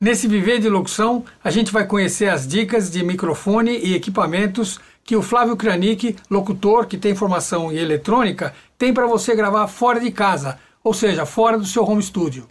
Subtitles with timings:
[0.00, 5.16] Nesse Viver de Locução, a gente vai conhecer as dicas de microfone e equipamentos que
[5.16, 10.12] o Flávio Kranick, locutor que tem formação em eletrônica, tem para você gravar fora de
[10.12, 12.46] casa, ou seja, fora do seu home studio.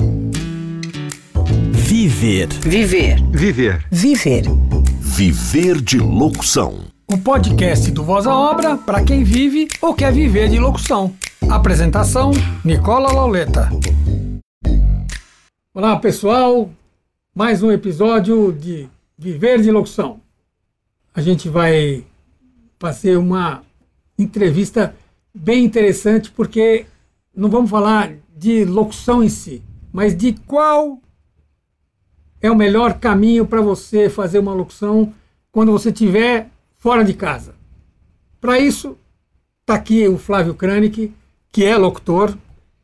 [1.71, 2.49] Viver.
[2.49, 3.23] Viver.
[3.31, 3.85] Viver.
[3.89, 4.43] Viver.
[4.99, 6.81] Viver de locução.
[7.09, 11.15] O podcast do Voz à Obra para quem vive ou quer viver de locução.
[11.49, 12.31] Apresentação:
[12.65, 13.69] Nicola Lauleta.
[15.73, 16.69] Olá, pessoal.
[17.37, 20.19] Mais um episódio de Viver de Locução.
[21.13, 22.03] A gente vai
[22.79, 23.61] fazer uma
[24.17, 24.95] entrevista
[25.31, 26.87] bem interessante porque
[27.35, 29.61] não vamos falar de locução em si,
[29.93, 30.99] mas de qual
[32.41, 35.13] é o melhor caminho para você fazer uma locução
[35.51, 37.53] quando você estiver fora de casa.
[38.41, 38.97] Para isso,
[39.61, 41.13] está aqui o Flávio Kranick,
[41.51, 42.35] que é locutor.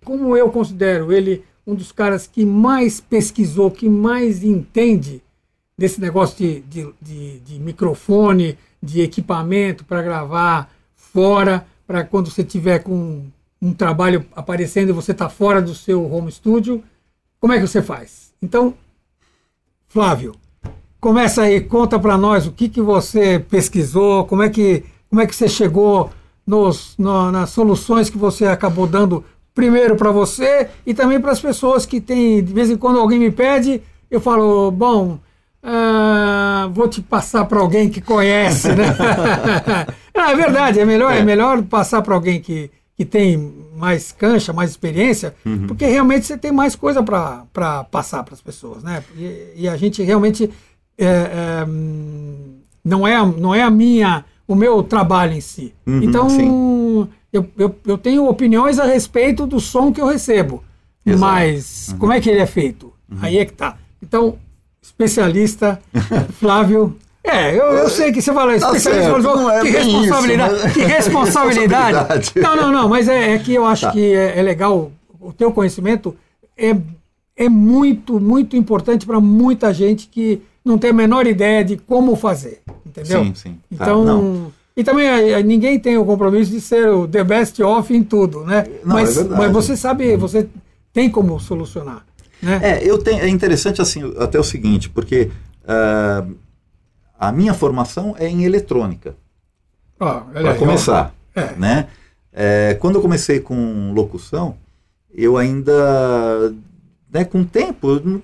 [0.05, 5.22] Como eu considero ele um dos caras que mais pesquisou, que mais entende
[5.77, 12.44] desse negócio de, de, de, de microfone, de equipamento para gravar fora, para quando você
[12.44, 13.25] tiver com
[13.61, 16.84] um trabalho aparecendo e você está fora do seu home studio,
[17.39, 18.34] como é que você faz?
[18.41, 18.73] Então,
[19.88, 20.36] Flávio,
[21.00, 25.28] começa aí, conta para nós o que, que você pesquisou, como é que, como é
[25.28, 26.09] que você chegou
[26.45, 29.23] nos, no, nas soluções que você acabou dando
[29.54, 33.20] primeiro para você e também para as pessoas que tem, de vez em quando alguém
[33.20, 35.20] me pede, eu falo, bom,
[35.64, 38.96] uh, vou te passar para alguém que conhece, né?
[40.14, 41.20] Não, é verdade, é melhor, é.
[41.20, 45.68] é melhor passar para alguém que, que tem mais cancha, mais experiência, uhum.
[45.68, 49.04] porque realmente você tem mais coisa para passar para as pessoas, né?
[49.18, 50.50] E, e, a gente realmente
[50.98, 51.66] é, é,
[52.84, 55.74] não é não é a minha o meu trabalho em si.
[55.86, 60.64] Uhum, então sim eu, eu, eu tenho opiniões a respeito do som que eu recebo.
[61.03, 61.20] Exato.
[61.20, 61.98] Mas uhum.
[61.98, 62.94] como é que ele é feito?
[63.12, 63.17] Uhum.
[63.22, 63.75] Aí é que tá.
[64.02, 64.38] Então,
[64.81, 65.81] especialista,
[66.40, 66.95] Flávio.
[67.23, 70.64] É, eu, eu sei que você fala tá especialista, certo, falou, é que, responsabilidade, isso,
[70.64, 70.73] mas...
[70.73, 71.98] que responsabilidade.
[71.98, 72.31] responsabilidade.
[72.35, 73.91] Não, não, não, mas é, é que eu acho tá.
[73.91, 74.91] que é, é, legal,
[75.22, 76.16] o teu conhecimento
[76.57, 76.75] é,
[77.36, 82.16] é muito, muito importante para muita gente que não tem a menor ideia de como
[82.18, 83.24] fazer, entendeu?
[83.24, 83.57] Sim, sim.
[83.78, 87.23] Tá, então, tá, e também eh, eh, ninguém tem o compromisso de ser o the
[87.23, 88.66] best of em tudo, né?
[88.84, 90.47] Não, mas, é mas você sabe, você
[90.91, 92.06] tem como solucionar.
[92.41, 92.59] Né?
[92.61, 95.31] É, eu tenho, é interessante assim, até o seguinte, porque
[95.63, 96.35] uh,
[97.17, 99.16] a minha formação é em eletrônica.
[100.00, 101.13] Ah, para começar.
[101.35, 101.56] É.
[101.56, 101.88] Né?
[102.31, 104.57] É, quando eu comecei com locução,
[105.13, 106.53] eu ainda,
[107.12, 108.22] né, com o tempo,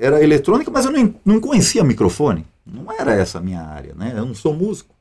[0.00, 2.46] era eletrônica, mas eu não, não conhecia microfone.
[2.66, 4.14] Não era essa a minha área, né?
[4.16, 4.93] Eu não sou músico.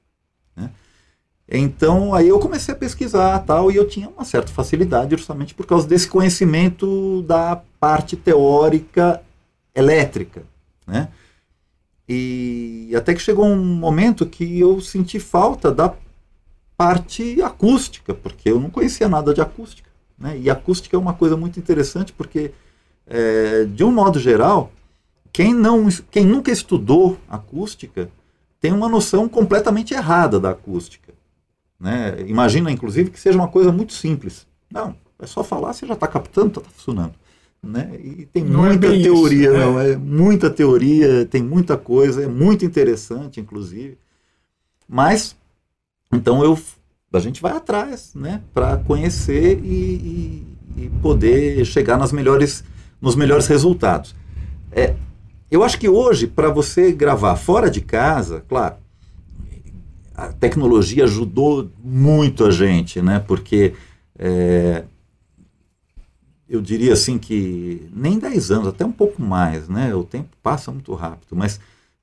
[1.55, 5.67] Então aí eu comecei a pesquisar tal e eu tinha uma certa facilidade justamente por
[5.67, 9.21] causa desse conhecimento da parte teórica
[9.75, 10.43] elétrica,
[10.87, 11.09] né?
[12.09, 15.93] E até que chegou um momento que eu senti falta da
[16.75, 20.35] parte acústica, porque eu não conhecia nada de acústica, né?
[20.39, 22.51] E acústica é uma coisa muito interessante porque
[23.05, 24.71] é, de um modo geral
[25.31, 28.09] quem não quem nunca estudou acústica
[28.59, 31.02] tem uma noção completamente errada da acústica.
[31.83, 32.15] Né?
[32.27, 34.47] Imagina, inclusive, que seja uma coisa muito simples.
[34.71, 37.13] Não, é só falar, você já está captando, está funcionando.
[37.61, 37.99] Né?
[38.01, 42.23] E tem não é muita é teoria, isso, não, é muita teoria, tem muita coisa,
[42.23, 43.97] é muito interessante, inclusive.
[44.87, 45.35] Mas,
[46.09, 46.57] então eu,
[47.11, 52.63] a gente vai atrás, né, para conhecer e, e, e, poder chegar nas melhores,
[53.01, 54.15] nos melhores resultados.
[54.71, 54.95] É,
[55.51, 58.75] eu acho que hoje, para você gravar fora de casa, claro,
[60.15, 63.19] a tecnologia ajudou muito a gente, né?
[63.19, 63.73] Porque
[64.17, 64.83] é,
[66.47, 69.93] eu diria assim que nem 10 anos, até um pouco mais, né?
[69.95, 71.59] O tempo passa muito rápido, mas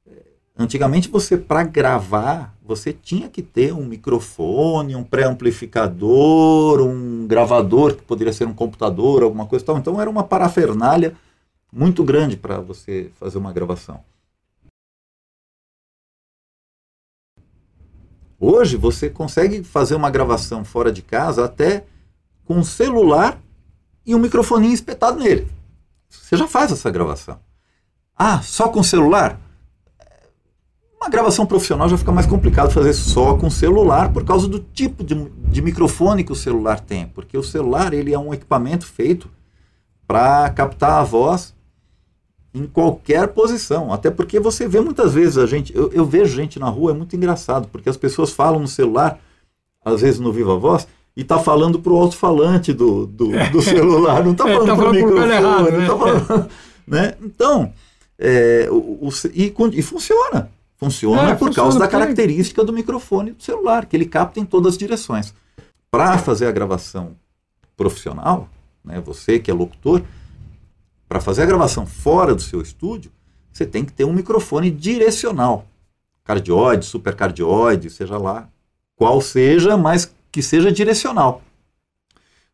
[0.06, 0.12] é,
[0.58, 8.02] antigamente você para gravar, você tinha que ter um microfone, um pré-amplificador, um gravador que
[8.02, 9.78] poderia ser um computador, alguma coisa tal.
[9.78, 11.14] Então era uma parafernália
[11.72, 14.00] muito grande para você fazer uma gravação.
[18.42, 21.84] Hoje você consegue fazer uma gravação fora de casa até
[22.46, 23.38] com um celular
[24.06, 25.46] e um microfoninho espetado nele.
[26.08, 27.38] Você já faz essa gravação.
[28.16, 29.38] Ah, só com celular?
[30.96, 35.04] Uma gravação profissional já fica mais complicado fazer só com celular por causa do tipo
[35.04, 37.08] de, de microfone que o celular tem.
[37.08, 39.30] Porque o celular ele é um equipamento feito
[40.06, 41.54] para captar a voz
[42.54, 43.92] em qualquer posição.
[43.92, 45.74] Até porque você vê muitas vezes a gente.
[45.74, 49.18] Eu, eu vejo gente na rua, é muito engraçado, porque as pessoas falam no celular,
[49.84, 50.86] às vezes no Viva Voz,
[51.16, 54.92] e tá falando pro alto-falante do, do, do, celular, não tá falando é, tá pro
[54.92, 55.86] microfone, errado, né?
[55.86, 56.50] Tá falando,
[56.86, 57.14] né?
[57.22, 57.72] Então,
[58.18, 60.50] É, o, o, e, e, funciona.
[60.76, 64.44] Funciona É, por funciona causa da característica do microfone do celular, que ele capta em
[64.44, 65.34] todas as direções.
[65.90, 67.16] Para fazer a gravação
[67.76, 68.48] profissional,
[68.84, 70.02] né, você que é locutor,
[71.10, 73.10] para fazer a gravação fora do seu estúdio,
[73.52, 75.66] você tem que ter um microfone direcional.
[76.22, 78.48] Cardioide, supercardioide, seja lá
[78.94, 81.42] qual seja, mas que seja direcional.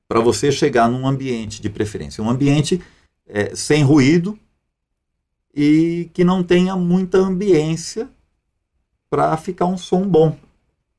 [0.09, 2.81] Para você chegar num ambiente de preferência, um ambiente
[3.27, 4.39] eh, sem ruído
[5.55, 8.09] e que não tenha muita ambiência
[9.11, 10.35] para ficar um som bom,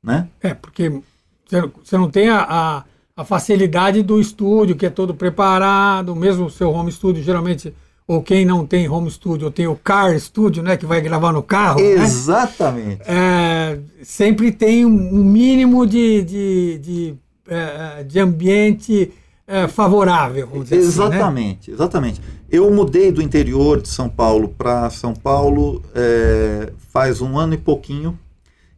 [0.04, 0.30] né?
[0.44, 1.02] É, porque
[1.50, 2.86] você não tem a, a,
[3.18, 7.74] a facilidade do estúdio, que é todo preparado, mesmo o seu home studio, geralmente,
[8.08, 11.42] ou quem não tem home studio, tem o car studio, né, que vai gravar no
[11.42, 12.04] carro, né?
[12.04, 13.02] Exatamente.
[13.08, 17.16] É, sempre tem um mínimo de, de, de,
[17.48, 19.12] é, de ambiente
[19.48, 20.88] é, favorável, dizer assim, né?
[20.88, 22.22] Exatamente, exatamente.
[22.52, 27.58] Eu mudei do interior de São Paulo para São Paulo é, faz um ano e
[27.58, 28.18] pouquinho.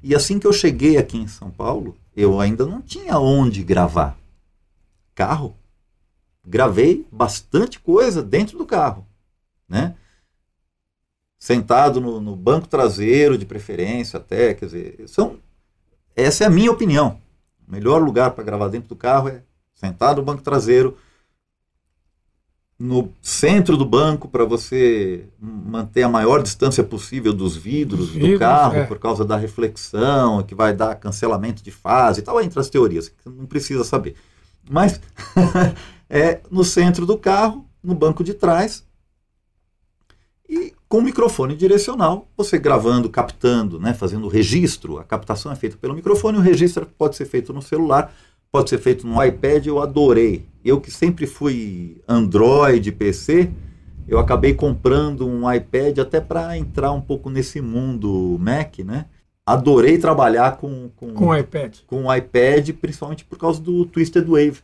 [0.02, 4.18] E assim que eu cheguei aqui em São Paulo, eu ainda não tinha onde gravar.
[5.20, 5.54] Carro.
[6.46, 9.06] Gravei bastante coisa dentro do carro,
[9.68, 9.94] né?
[11.38, 15.38] Sentado no, no banco traseiro, de preferência até, quer dizer, são,
[16.16, 17.20] essa é a minha opinião.
[17.68, 19.44] O melhor lugar para gravar dentro do carro é
[19.76, 20.98] sentado no banco traseiro,
[22.80, 28.78] no centro do banco para você manter a maior distância possível dos vidros, do carro,
[28.78, 28.86] é.
[28.86, 33.10] por causa da reflexão, que vai dar cancelamento de fase e tal, entre as teorias,
[33.10, 34.16] que não precisa saber.
[34.70, 35.02] Mas
[36.08, 38.88] é no centro do carro, no banco de trás,
[40.48, 44.98] e com microfone direcional, você gravando, captando, né, fazendo o registro.
[44.98, 48.14] A captação é feita pelo microfone, o registro pode ser feito no celular,
[48.52, 49.68] pode ser feito no iPad.
[49.68, 50.48] Eu adorei.
[50.66, 53.52] Eu que sempre fui Android, PC,
[54.08, 59.06] eu acabei comprando um iPad até para entrar um pouco nesse mundo Mac, né?
[59.50, 61.78] Adorei trabalhar com, com, Com o iPad.
[61.88, 64.60] com iPad, principalmente por causa do Twisted Wave,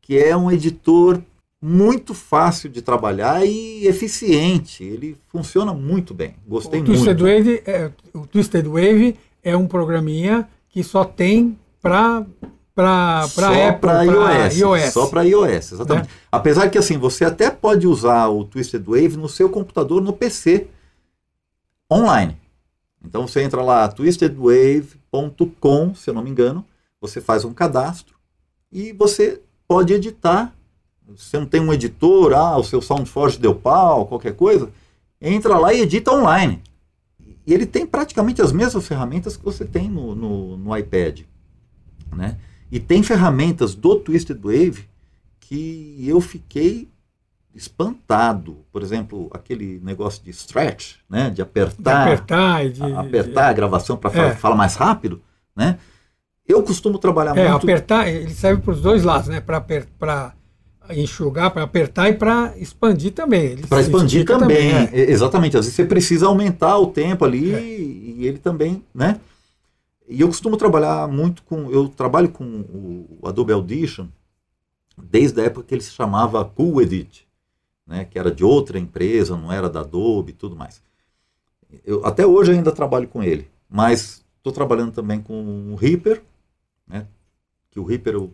[0.00, 1.20] que é um editor
[1.60, 4.82] muito fácil de trabalhar e eficiente.
[4.82, 6.36] Ele funciona muito bem.
[6.46, 7.22] Gostei O Twisted, muito.
[7.22, 12.24] Wave é, o Twisted Wave é um programinha que só tem para
[12.74, 14.92] para Apple, para pra iOS, iOS.
[14.92, 16.08] Só para iOS, exatamente.
[16.32, 20.66] Apesar que assim, você até pode usar o Twisted Wave no seu computador, no PC,
[21.92, 22.36] online.
[23.04, 26.64] Então você entra lá, twistedwave.com, se eu não me engano,
[27.00, 28.16] você faz um cadastro
[28.72, 30.56] e você pode editar.
[31.06, 34.72] Você não tem um editor, ah, o seu SoundForge deu pau, qualquer coisa,
[35.20, 36.62] entra lá e edita online.
[37.46, 41.20] E ele tem praticamente as mesmas ferramentas que você tem no, no, no iPad.
[42.10, 42.38] Né?
[42.72, 44.88] E tem ferramentas do Twisted Wave
[45.40, 46.88] que eu fiquei
[47.54, 48.58] espantado.
[48.72, 51.28] Por exemplo, aquele negócio de stretch, né?
[51.30, 54.34] de De apertar, apertar e de, a- apertar a gravação para É.
[54.34, 55.20] falar mais rápido.
[55.56, 55.78] Né?
[56.46, 57.62] Eu costumo trabalhar É, muito.
[57.64, 59.40] apertar, ele serve para os dois lados, né?
[59.40, 60.34] Para
[60.90, 63.56] enxugar, para apertar e para expandir também.
[63.56, 64.90] Para expandir também, é.
[64.92, 65.56] e- exatamente.
[65.56, 67.60] Às vezes você precisa aumentar o tempo ali É.
[67.62, 69.18] e ele também, né?
[70.06, 74.06] E eu costumo trabalhar muito com, eu trabalho com o Adobe Audition
[75.02, 77.26] desde a época que ele se chamava Cool Edit,
[77.86, 78.04] né?
[78.04, 80.82] Que era de outra empresa, não era da Adobe e tudo mais.
[81.84, 86.22] Eu, até hoje ainda trabalho com ele, mas estou trabalhando também com o Reaper,
[86.86, 87.06] né?
[87.70, 88.32] Que o Reaper eu,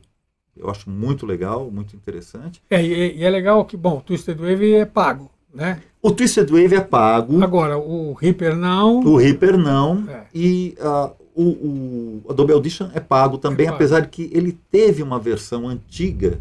[0.56, 2.62] eu acho muito legal, muito interessante.
[2.68, 5.80] É, e, e é legal que, bom, o Twisted Wave é pago, né?
[6.02, 7.42] O Twisted Wave é pago.
[7.42, 9.00] Agora, o Reaper não.
[9.00, 10.04] O Reaper não.
[10.08, 10.26] É.
[10.34, 13.76] E ah, o, o Adobe Audition é pago também, pago.
[13.76, 16.40] apesar de que ele teve uma versão antiga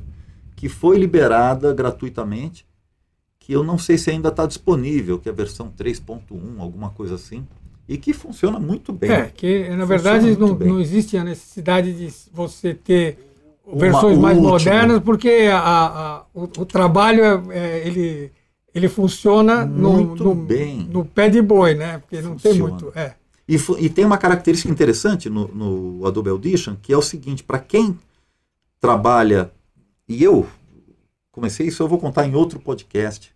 [0.55, 2.65] que foi liberada gratuitamente,
[3.49, 7.15] que eu não sei se ainda está disponível, que é a versão 3.1, alguma coisa
[7.15, 7.47] assim,
[7.87, 9.09] e que funciona muito bem.
[9.09, 13.17] É, que na Funciona verdade não, não existe a necessidade de você ter
[13.65, 14.51] Uma versões mais última.
[14.51, 18.31] modernas, porque a- a- o, o trabalho é, é, ele,
[18.75, 20.87] ele funciona no, Muito no, bem.
[20.87, 21.97] no pé de boi, né?
[21.97, 22.69] Porque não tem Funciona.
[22.69, 22.91] muito.
[22.95, 23.15] É.
[23.47, 27.57] E, e tem uma característica interessante no, no Adobe Audition, que é o seguinte, para
[27.57, 27.97] quem
[28.79, 29.51] trabalha,
[30.07, 30.45] e eu
[31.31, 33.31] comecei isso, eu vou contar em outro podcast,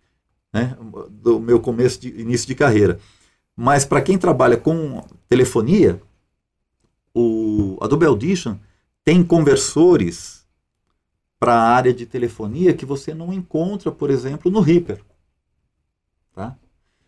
[0.54, 0.76] né,
[1.10, 2.98] do meu começo de início de carreira.
[3.56, 6.00] Mas para quem trabalha com telefonia,
[7.14, 8.56] o Adobe Audition
[9.04, 10.44] tem conversores
[11.38, 15.00] para a área de telefonia que você não encontra, por exemplo, no Reaper.
[16.34, 16.56] Tá?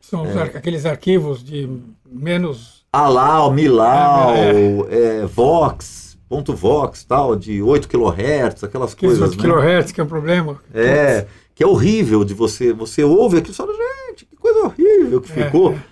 [0.01, 0.33] São É.
[0.43, 1.69] ar- aqueles arquivos de
[2.05, 2.85] menos.
[2.93, 9.43] Alau, Milau, É, é, Vox, ponto Vox, tal, de 8 kHz, aquelas Aqueles coisas, né?
[9.43, 10.61] kilohertz, que é um problema.
[10.73, 11.27] É,
[11.57, 15.33] que é horrível de você, você ouve aquilo e fala, gente, que coisa horrível que
[15.33, 15.73] É, ficou.
[15.73, 15.83] é.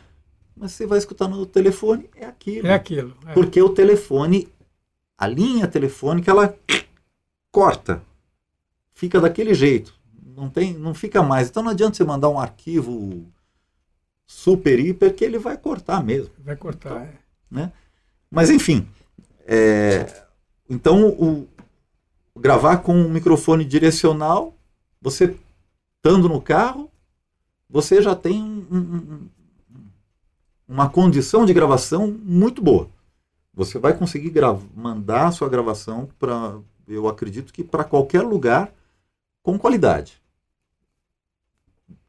[0.55, 2.69] Mas você vai escutar no telefone, é aquilo.
[2.69, 3.17] É aquilo.
[3.27, 3.33] é.
[3.33, 4.47] Porque o telefone,
[5.19, 6.55] a linha telefônica, ela
[7.51, 8.03] corta.
[8.93, 9.93] Fica daquele jeito.
[10.37, 11.49] Não, tem, não fica mais.
[11.49, 13.25] Então não adianta você mandar um arquivo
[14.27, 16.31] super, hiper, que ele vai cortar mesmo.
[16.39, 17.03] Vai cortar.
[17.57, 17.71] é.
[18.31, 18.87] Mas enfim.
[19.47, 20.25] é,
[20.69, 21.49] então o,
[22.37, 24.55] gravar com um microfone direcional,
[25.01, 25.37] você
[26.05, 26.91] estando no carro,
[27.69, 29.29] você já tem um- um- um-
[30.69, 32.91] uma condição de gravação muito boa.
[33.55, 34.31] Você vai conseguir
[34.77, 38.71] mandar a sua gravação para, eu acredito que para qualquer lugar
[39.43, 40.21] com qualidade.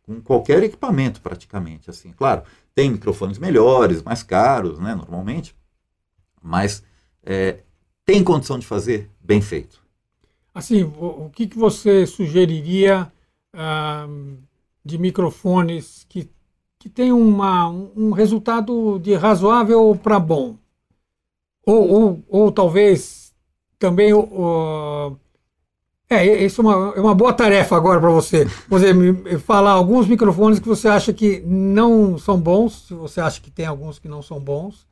[0.03, 2.11] Com qualquer equipamento praticamente, assim.
[2.11, 5.55] Claro, tem microfones melhores, mais caros, né, normalmente,
[6.41, 6.83] mas
[7.23, 7.59] é,
[8.03, 9.81] tem condição de fazer bem feito.
[10.53, 13.11] Assim, o que, que você sugeriria
[13.55, 14.07] ah,
[14.83, 16.29] de microfones que,
[16.79, 20.57] que tem uma, um, resultado de razoável para bom?
[21.65, 23.33] Ou, ou, ou talvez
[23.79, 24.13] também.
[24.13, 25.17] o-
[26.07, 28.45] é, isso é uma, é uma boa tarefa agora para você.
[28.69, 33.41] Você me falar alguns microfones que você acha que não são bons, se você acha
[33.41, 34.85] que tem alguns que não são bons.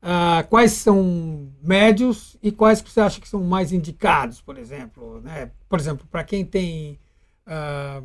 [0.00, 5.20] Ah, quais são médios e quais que você acha que são mais indicados, por exemplo?
[5.22, 5.50] Né?
[5.68, 7.00] Por exemplo, para quem tem
[7.46, 8.02] ah,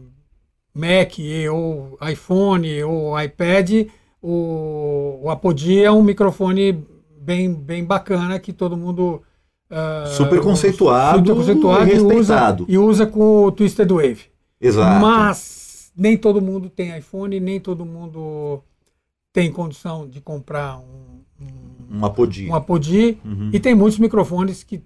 [0.74, 1.14] Mac
[1.52, 3.88] ou iPhone ou iPad,
[4.22, 6.86] o, o Apodi é um microfone
[7.22, 9.22] bem, bem bacana que todo mundo.
[9.70, 12.66] ah, Super conceituado super conceituado e e usa, respeitado.
[12.68, 14.22] e usa com o Twisted Wave.
[14.60, 15.06] Exato.
[15.06, 18.62] Mas nem todo mundo tem iPhone, nem todo mundo
[19.32, 22.48] tem condição de comprar um, um, um Apodi.
[22.50, 23.18] um Apodi.
[23.24, 23.50] Uhum.
[23.54, 24.82] E tem muitos microfones que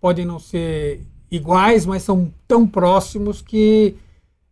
[0.00, 3.96] podem não ser iguais, mas são tão próximos que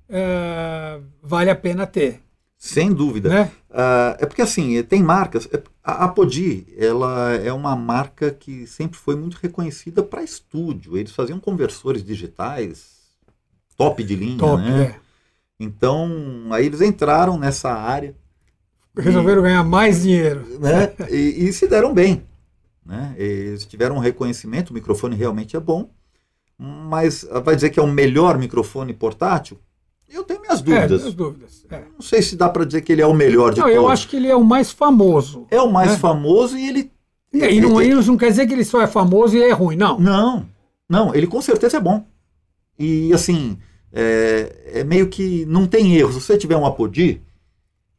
[0.09, 2.21] eh, vale a pena ter.
[2.59, 3.29] Sem dúvida.
[3.29, 3.51] Né?
[3.71, 5.49] Ah, é porque assim, tem marcas.
[5.53, 10.97] é- A Apodi, ela é uma marca que sempre foi muito reconhecida para estúdio.
[10.97, 13.01] Eles faziam conversores digitais
[13.77, 14.97] top de linha, Top, né?
[15.59, 16.09] Então,
[16.53, 18.15] aí eles entraram nessa área,
[18.97, 19.01] é.
[19.03, 20.45] Resolveram ganhar mais dinheiro.
[20.59, 20.93] né?
[21.11, 22.23] e, e se deram bem,
[22.85, 23.15] né?
[23.17, 25.89] Eles tiveram um reconhecimento, o microfone realmente é bom,
[26.63, 29.59] mas vai dizer que é o melhor microfone portátil?
[30.13, 31.07] Eu tenho minhas É, dúvidas.
[31.07, 31.65] as dúvidas.
[31.71, 31.83] é.
[31.95, 33.77] Não sei se dá para dizer que ele é o melhor de Não, todos.
[33.83, 35.47] eu acho que ele é o mais famoso.
[35.51, 35.97] É o mais É.
[35.97, 36.91] famoso e ele.
[37.33, 39.77] E, aí não, isso não quer dizer que ele só é famoso e é ruim,
[39.77, 39.99] não.
[40.01, 40.47] Não,
[40.89, 42.05] não, ele com certeza é bom.
[42.79, 43.57] E assim,
[43.93, 46.13] é, é meio que não tem erro.
[46.13, 47.23] Se você tiver um Apodi,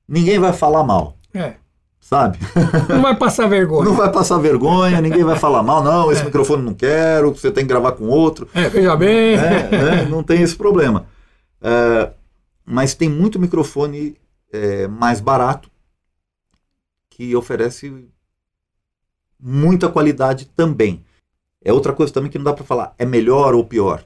[0.07, 1.55] ninguém vai falar mal, É.
[2.01, 2.37] sabe?
[2.89, 3.85] Não vai passar vergonha.
[3.85, 6.25] Não vai passar vergonha, ninguém vai falar mal, não, esse É.
[6.25, 8.49] microfone não quero, você tem que gravar com outro.
[8.53, 9.35] É, veja bem.
[9.35, 10.05] É, né?
[10.09, 11.05] Não tem esse problema.
[11.61, 12.11] É,
[12.65, 14.17] mas tem muito microfone
[14.51, 15.69] é, mais barato
[17.09, 17.93] que oferece
[19.39, 21.03] muita qualidade também.
[21.63, 24.03] É outra coisa também que não dá para falar, é melhor ou pior.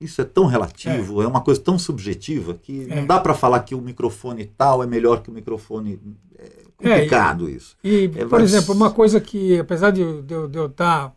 [0.00, 2.96] Isso é tão relativo, é, uma coisa tão subjetiva que É.
[2.96, 6.00] não dá para falar que o microfone tal é melhor que o microfone.
[6.80, 7.76] É complicado isso.
[7.82, 11.14] E, É, por exemplo, uma coisa que, apesar de, de eu- de eu estar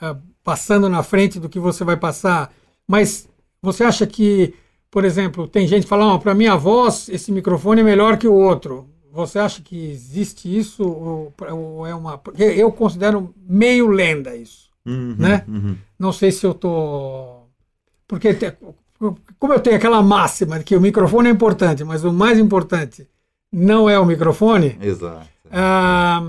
[0.00, 2.52] ah, passando na frente do que você vai passar,
[2.86, 3.28] mas
[3.62, 4.54] você acha que,
[4.90, 8.88] por exemplo, tem gente falando, para minha voz, esse microfone é melhor que o outro.
[9.12, 10.82] Você acha que existe isso?
[10.82, 12.20] Ou, ou é uma.
[12.36, 14.68] Eu considero meio lenda isso.
[14.84, 15.44] Uhum, Né?
[15.48, 15.76] uhum.
[15.98, 17.44] Não sei se eu tô.
[18.08, 18.56] Porque, te-
[19.38, 23.06] como eu tenho aquela máxima de que o microfone é importante, mas o mais importante
[23.54, 24.76] não é o microfone.
[24.80, 25.28] Exato.
[25.50, 26.22] Ah,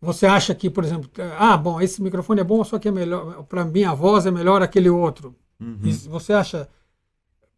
[0.00, 3.44] você acha que, por exemplo, ah, bom, esse microfone é bom, só que é melhor,
[3.44, 5.34] para minha voz é melhor aquele outro.
[5.60, 5.78] Uhum.
[6.08, 6.68] Você acha,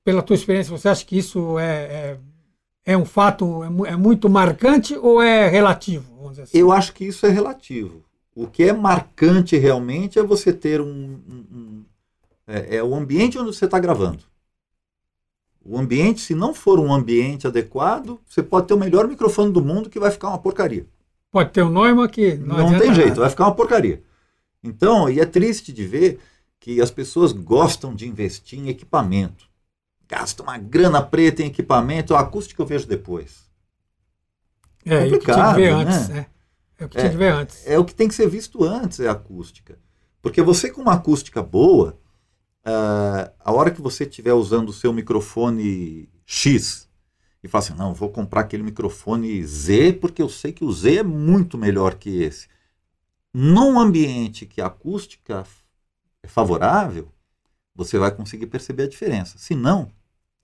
[0.05, 2.19] pela tua experiência, você acha que isso é, é,
[2.85, 6.13] é um fato, é, é muito marcante ou é relativo?
[6.17, 6.59] Vamos dizer assim?
[6.59, 8.03] Eu acho que isso é relativo.
[8.35, 10.87] O que é marcante realmente é você ter um.
[10.87, 11.85] um- um-
[12.47, 14.25] é, é o ambiente onde você está gravando.
[15.65, 19.65] O ambiente, se não for um ambiente adequado, você pode ter o melhor microfone do
[19.65, 20.87] mundo que vai ficar uma porcaria.
[21.31, 23.21] Pode ter o Neumann que não, Não, tem jeito, nada.
[23.23, 24.03] vai ficar uma porcaria.
[24.63, 26.21] Então, e é triste de ver
[26.61, 29.49] que as pessoas gostam de investir em equipamento.
[30.09, 33.51] Gastam uma grana preta em equipamento, a acústica eu vejo depois.
[34.85, 36.15] É, e o que tinha que ver complicado, antes, né?
[36.15, 36.27] né?
[36.79, 37.67] É o que tinha que ver antes.
[37.67, 39.79] é o que tem que ser visto antes, é a acústica.
[40.21, 41.99] Porque você com uma acústica boa,
[42.65, 46.89] ah, a hora que você estiver usando o seu microfone X
[47.43, 50.99] e fala assim, não, vou comprar aquele microfone Z porque eu sei que o Z
[50.99, 52.49] é muito melhor que esse.
[53.35, 55.45] Num ambiente que a acústica
[56.23, 57.09] é favorável,
[57.75, 59.39] você vai conseguir perceber a diferença.
[59.39, 59.91] Se não,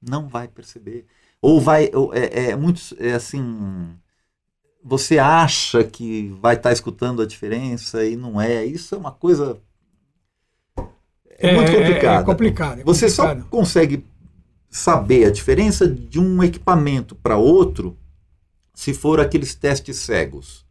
[0.01, 1.07] não vai perceber.
[1.41, 1.91] Ou vai.
[1.95, 2.81] ou é, é muito.
[2.99, 3.97] É assim.
[4.83, 8.65] Você acha que vai estar escutando a diferença e não é.
[8.65, 9.61] Isso é uma coisa.
[11.39, 12.21] É, muito complicado.
[12.21, 12.81] É, complicado.
[12.81, 13.49] é Você só complicado.
[13.51, 14.05] consegue
[14.69, 17.97] saber a diferença de um equipamento para outro
[18.75, 20.67] se for aqueles testes cegos.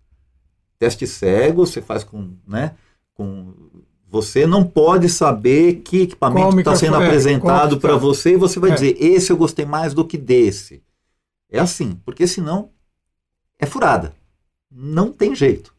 [0.78, 2.76] Teste cego, você faz com, né,
[3.14, 3.54] com
[4.10, 7.98] você não pode saber que equipamento está sendo é, apresentado que para tá.
[7.98, 8.74] você e você vai É.
[8.76, 10.82] dizer, esse eu gostei mais do que desse.
[11.50, 12.70] É assim, porque senão
[13.60, 14.14] é furada.
[14.72, 15.74] Não tem jeito.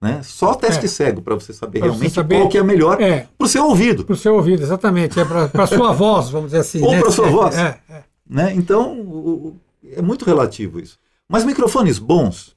[0.00, 0.22] Né?
[0.22, 0.88] Só teste É.
[0.88, 3.48] cego para você saber Pra você realmente saber- qual que é melhor É, para o
[3.48, 4.04] seu ouvido.
[4.04, 5.18] para o seu ouvido, exatamente.
[5.18, 6.82] É para a sua voz, vamos dizer assim.
[6.82, 7.00] Ou né?
[7.00, 7.56] pra sua É, voz.
[7.58, 8.04] É, é.
[8.24, 8.54] né?
[8.54, 10.98] Então, o- é muito relativo isso.
[11.28, 12.56] Mas microfones bons,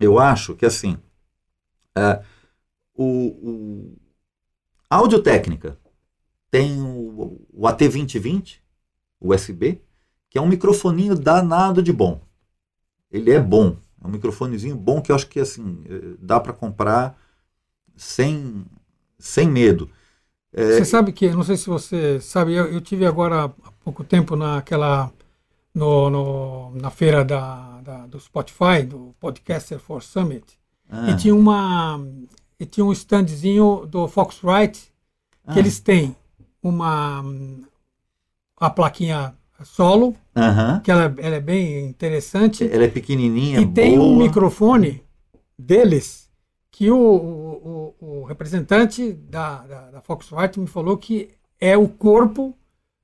[0.00, 0.96] eu acho que assim,
[1.94, 2.22] é,
[2.94, 3.96] o, o
[4.88, 5.76] a Audiotécnica
[6.50, 8.60] tem o, o AT2020
[9.20, 9.82] USB,
[10.30, 12.20] que é um microfoninho danado de bom.
[13.10, 16.52] Ele é bom, é um microfonezinho bom que eu acho que assim eh, dá para
[16.52, 17.18] comprar
[17.96, 18.64] sem
[19.18, 19.90] sem medo.
[20.68, 23.48] Você sabe que, não sei se você sabe, eu, eu tive agora há
[23.84, 25.12] pouco tempo naquela
[25.74, 30.58] no, no- na feira da, da- do Spotify, do Podcaster for Summit,
[30.90, 31.98] Ah, e tinha uma
[32.60, 34.92] e tinha um standzinho do Foxrite
[35.50, 36.16] que ah, eles têm
[36.62, 37.22] uma
[38.56, 40.14] a plaquinha solo,
[40.84, 44.08] que ela, ela é bem interessante, Ela é pequenininha, e tem boa.
[44.10, 45.02] um microfone
[45.58, 46.26] deles
[46.70, 50.02] que o, o, o- o representante da, da, da
[50.58, 52.54] me falou que é o corpo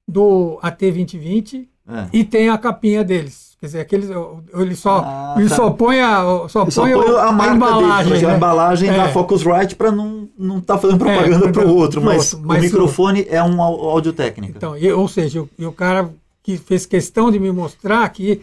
[0.06, 2.06] do AT2020 É.
[2.12, 3.56] e tem a capinha deles.
[3.58, 4.10] Quer dizer, aqueles,
[4.54, 5.54] ele só, Ah, ele tá.
[5.56, 8.12] só põe a, só Só põe, põe o- a marca embalagem.
[8.12, 8.32] dele, né?
[8.32, 9.08] a embalagem da É.
[9.12, 13.24] Focusrite para não não tá fazendo propaganda É, para o outro, mas, mas o microfone
[13.28, 14.54] é um áudio técnica.
[14.56, 16.10] Então, e- ou seja, o, e o cara
[16.42, 18.42] que fez questão de me mostrar que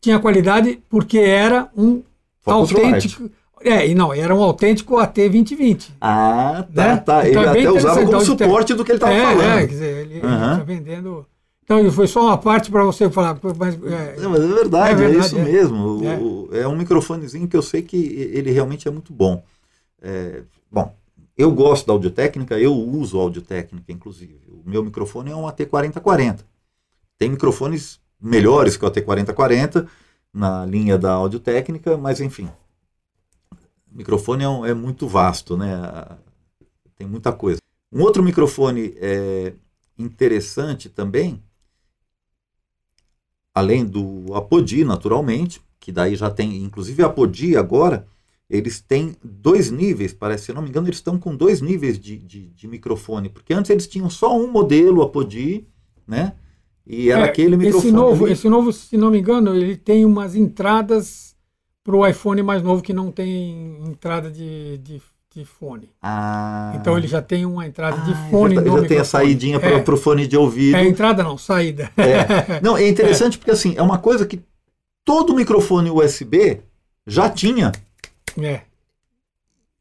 [0.00, 2.02] tinha qualidade porque era um
[2.40, 2.84] Focusrite.
[2.86, 3.30] autêntico.
[3.62, 5.90] É, e não, era um autêntico AT2020.
[6.00, 6.96] ah, tá, né?
[6.96, 7.20] tá.
[7.28, 8.24] Ele Então é até usava como técnico.
[8.24, 9.42] suporte do que ele estava é, falando.
[9.42, 11.26] é, quer dizer, ele está vendendo.
[11.62, 13.38] Então, foi só uma parte para você falar.
[13.58, 15.44] Mas, é, É, mas é verdade, É é, verdade, isso é.
[15.44, 16.04] mesmo.
[16.04, 16.16] É.
[16.18, 17.96] O- é um microfonezinho que eu sei que
[18.32, 19.42] ele realmente é muito bom.
[20.02, 20.92] É, bom,
[21.36, 24.36] eu gosto da audiotécnica, eu uso audiotécnica, inclusive.
[24.48, 26.38] O meu microfone é um AT4040.
[27.20, 29.86] Tem microfones melhores que o AT4040
[30.32, 32.48] na linha da audiotécnica, mas enfim.
[33.92, 36.16] Microfone é, é muito vasto, né?
[36.96, 37.60] Tem muita coisa.
[37.92, 39.52] Um outro microfone é,
[39.98, 41.42] interessante também
[43.54, 48.06] além do Apodi, naturalmente, que daí já tem, inclusive a Apodi agora,
[48.48, 52.16] eles têm dois níveis, parece, se não me engano, eles estão com dois níveis de,
[52.16, 55.66] de, de microfone, porque antes eles tinham só um modelo Apodi,
[56.06, 56.34] né?
[56.92, 57.84] E era é, aquele microfone.
[57.86, 58.32] esse novo, ali.
[58.32, 61.36] esse novo, se não me engano, ele tem umas entradas
[61.84, 65.00] para o iPhone mais novo que não tem entrada de, de,
[65.32, 65.90] de fone.
[66.02, 69.04] Ah, Então ele já tem uma entrada de ah, fone já, no já tem a
[69.04, 70.76] saidinha é, para o fone de ouvido.
[70.76, 71.92] é entrada não, saída.
[71.96, 72.58] É.
[72.60, 74.42] Não, é interessante porque assim, é uma coisa que
[75.04, 76.60] todo microfone USB
[77.06, 77.70] já tinha.
[78.36, 78.62] É.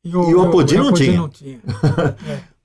[0.03, 1.17] E o Apodi não tinha.
[1.17, 1.59] não tinha.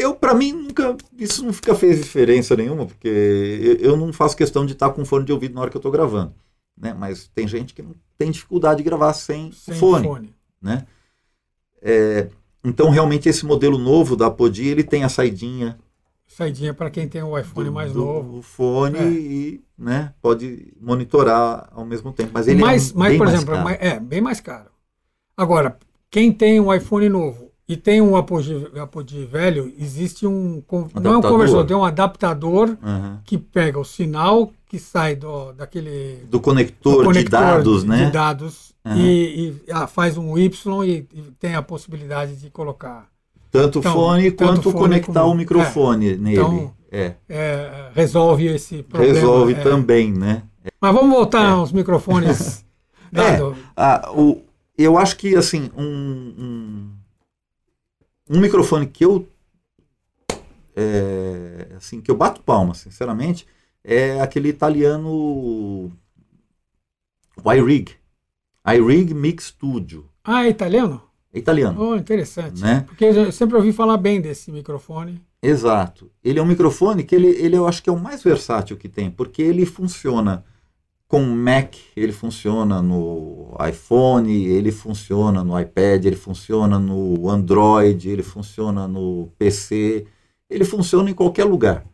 [0.00, 0.96] Eu, para mim, nunca.
[1.18, 5.04] Isso não fica fez diferença nenhuma, porque eu, eu não faço questão de estar com
[5.04, 6.34] fone de ouvido na hora que eu estou gravando.
[6.76, 6.94] Né?
[6.94, 10.06] Mas tem gente que não tem dificuldade de gravar sem, Sem fone.
[10.06, 10.34] fone.
[10.62, 10.86] Né?
[11.82, 12.28] É,
[12.64, 15.78] então, realmente, esse modelo novo da Apodi, ele tem a saidinha
[16.26, 18.40] Saidinha para quem tem o iPhone do, mais do novo.
[18.40, 19.02] fone É.
[19.10, 22.30] e né, pode monitorar ao mesmo tempo.
[22.32, 23.64] Mas ele mas, é mas bem por mais exemplo, caro.
[23.64, 24.70] mais- é bem mais caro.
[25.36, 25.76] Agora,
[26.08, 30.60] quem tem um iPhone novo e tem um Apogee velho, existe um.
[30.66, 31.30] con- Não é um Adaptador.
[31.30, 33.20] conversor, tem um adaptador Aham.
[33.24, 36.24] que pega o sinal que sai do, daquele.
[36.28, 38.10] Do conector, do de conector dados, de né?
[38.10, 38.96] dados Aham.
[38.98, 43.06] e, e, ah, faz um Y e, e tem a possibilidade de colocar.
[43.52, 46.36] Tanto Então, fone tanto quanto fone conectar o microfone nele.
[46.40, 47.14] Então, é.
[47.28, 49.14] é, resolve esse problema.
[49.14, 49.60] Resolve é.
[49.60, 50.42] também, né?
[50.80, 51.50] Mas vamos voltar É.
[51.50, 52.64] aos microfones.
[53.12, 53.40] É.
[53.76, 54.40] Ah, o,
[54.78, 56.90] eu acho que assim um, um,
[58.30, 59.28] um microfone que eu
[60.76, 63.46] é, assim que eu bato palma, sinceramente,
[63.82, 65.90] é aquele italiano
[67.44, 67.90] iRig,
[68.66, 71.02] iRig Mix Studio, Ah, é italiano?
[71.32, 72.60] é italiano, Oh, interessante.
[72.62, 72.82] né?
[72.86, 75.20] Porque eu sempre ouvi falar bem desse microfone.
[75.42, 76.10] Exato.
[76.22, 78.88] Ele é um microfone que ele, ele eu acho que é o mais versátil que
[78.88, 80.44] tem, porque ele funciona
[81.10, 88.22] com Mac, ele funciona no iPhone, ele funciona no iPad, ele funciona no Android, ele
[88.22, 90.06] funciona no PC,
[90.48, 91.84] ele funciona em qualquer lugar.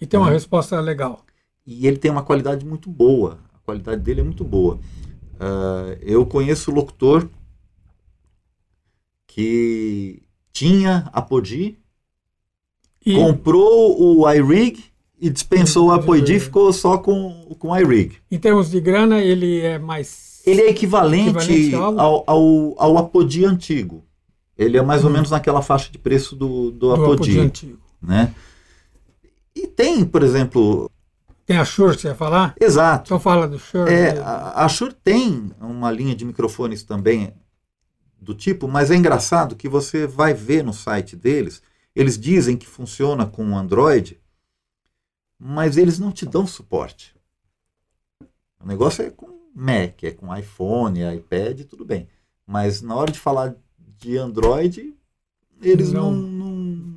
[0.00, 0.32] E tem uma Uhum.
[0.32, 1.22] resposta legal.
[1.66, 3.38] E ele tem uma qualidade muito boa.
[3.52, 4.76] A qualidade dele é muito boa.
[5.34, 7.28] Uh, eu conheço locutor
[9.26, 11.78] que tinha Apodi,
[13.04, 13.14] e...
[13.14, 14.91] comprou o iRig
[15.22, 18.16] e dispensou o Apodi e ficou só com, com o iRig.
[18.28, 20.42] Em termos de grana, ele é mais.
[20.44, 24.04] Ele é equivalente, equivalente ao, ao, ao Apodi antigo.
[24.58, 25.06] Ele é mais hum.
[25.06, 27.30] ou menos naquela faixa de preço do, do, do Apodi.
[27.30, 27.78] Apodi antigo.
[28.02, 28.34] Né?
[29.54, 30.90] E tem, por exemplo.
[31.46, 32.56] Tem a Shure, você ia falar?
[32.60, 33.04] Exato.
[33.06, 33.92] Então fala do Shure.
[33.92, 37.32] É, a, a Shure tem uma linha de microfones também
[38.20, 41.62] do tipo, mas é engraçado que você vai ver no site deles,
[41.94, 44.20] eles dizem que funciona com Android,
[45.44, 47.16] mas eles não te dão suporte.
[48.62, 52.08] O negócio é com Mac, é com iPhone, iPad, tudo bem.
[52.46, 53.56] Mas na hora de falar
[53.98, 54.94] de Android,
[55.60, 56.96] eles não, não,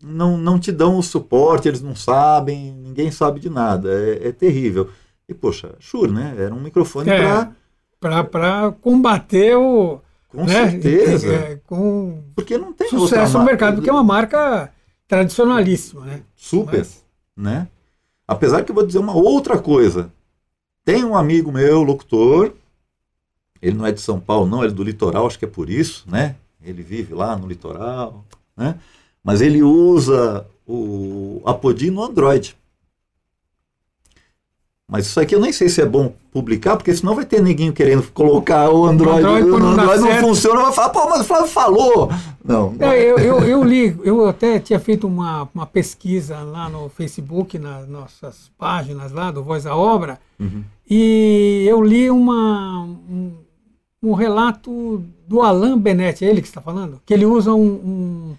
[0.00, 3.90] não, não te dão o suporte, eles não sabem, ninguém sabe de nada.
[3.92, 4.88] É, é terrível.
[5.28, 6.32] E, poxa, Shure, né?
[6.38, 7.48] Era um microfone é,
[7.98, 8.24] para.
[8.24, 10.70] Para combater o com né?
[10.70, 11.34] certeza.
[11.34, 14.72] É, com porque não tem sucesso no mercado, porque é uma marca
[15.08, 16.22] tradicionalíssima, né?
[16.36, 17.03] Super, Mas...
[17.36, 17.68] né?
[18.26, 20.10] Apesar que eu vou dizer uma outra coisa.
[20.84, 22.52] Tem um amigo meu, locutor,
[23.60, 25.70] ele não é de São Paulo, não, ele é do litoral, acho que é por
[25.70, 26.36] isso, né?
[26.62, 28.24] Ele vive lá no litoral,
[28.56, 28.78] né?
[29.22, 32.56] Mas ele usa o Apodi no Android.
[34.90, 37.72] Mas isso aqui eu nem sei se é bom publicar, porque senão vai ter neguinho
[37.72, 39.24] querendo colocar o Android.
[39.24, 42.10] O Android, o Android não, não funciona, vai falar, pô, mas o Flávio falou.
[42.44, 42.76] Não.
[42.78, 47.58] É, eu, eu, eu, li, eu até tinha feito uma, uma pesquisa lá no Facebook,
[47.58, 50.62] nas nossas páginas lá do Voz da Obra, uhum.
[50.88, 53.32] e eu li uma, um,
[54.02, 57.00] um, relato do Alain Benetti, é ele que está falando?
[57.06, 58.36] Que ele usa um, um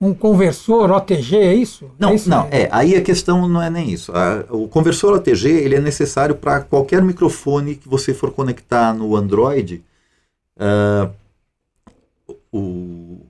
[0.00, 1.90] um conversor OTG, é isso?
[1.98, 2.28] Não, é isso?
[2.30, 4.12] não, é, aí a questão não é nem isso.
[4.48, 9.84] o conversor OTG ele é necessário para qualquer microfone que você for conectar no Android.
[10.56, 11.12] Uh,
[12.50, 13.20] o,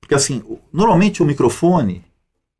[0.00, 2.04] porque assim, normalmente o microfone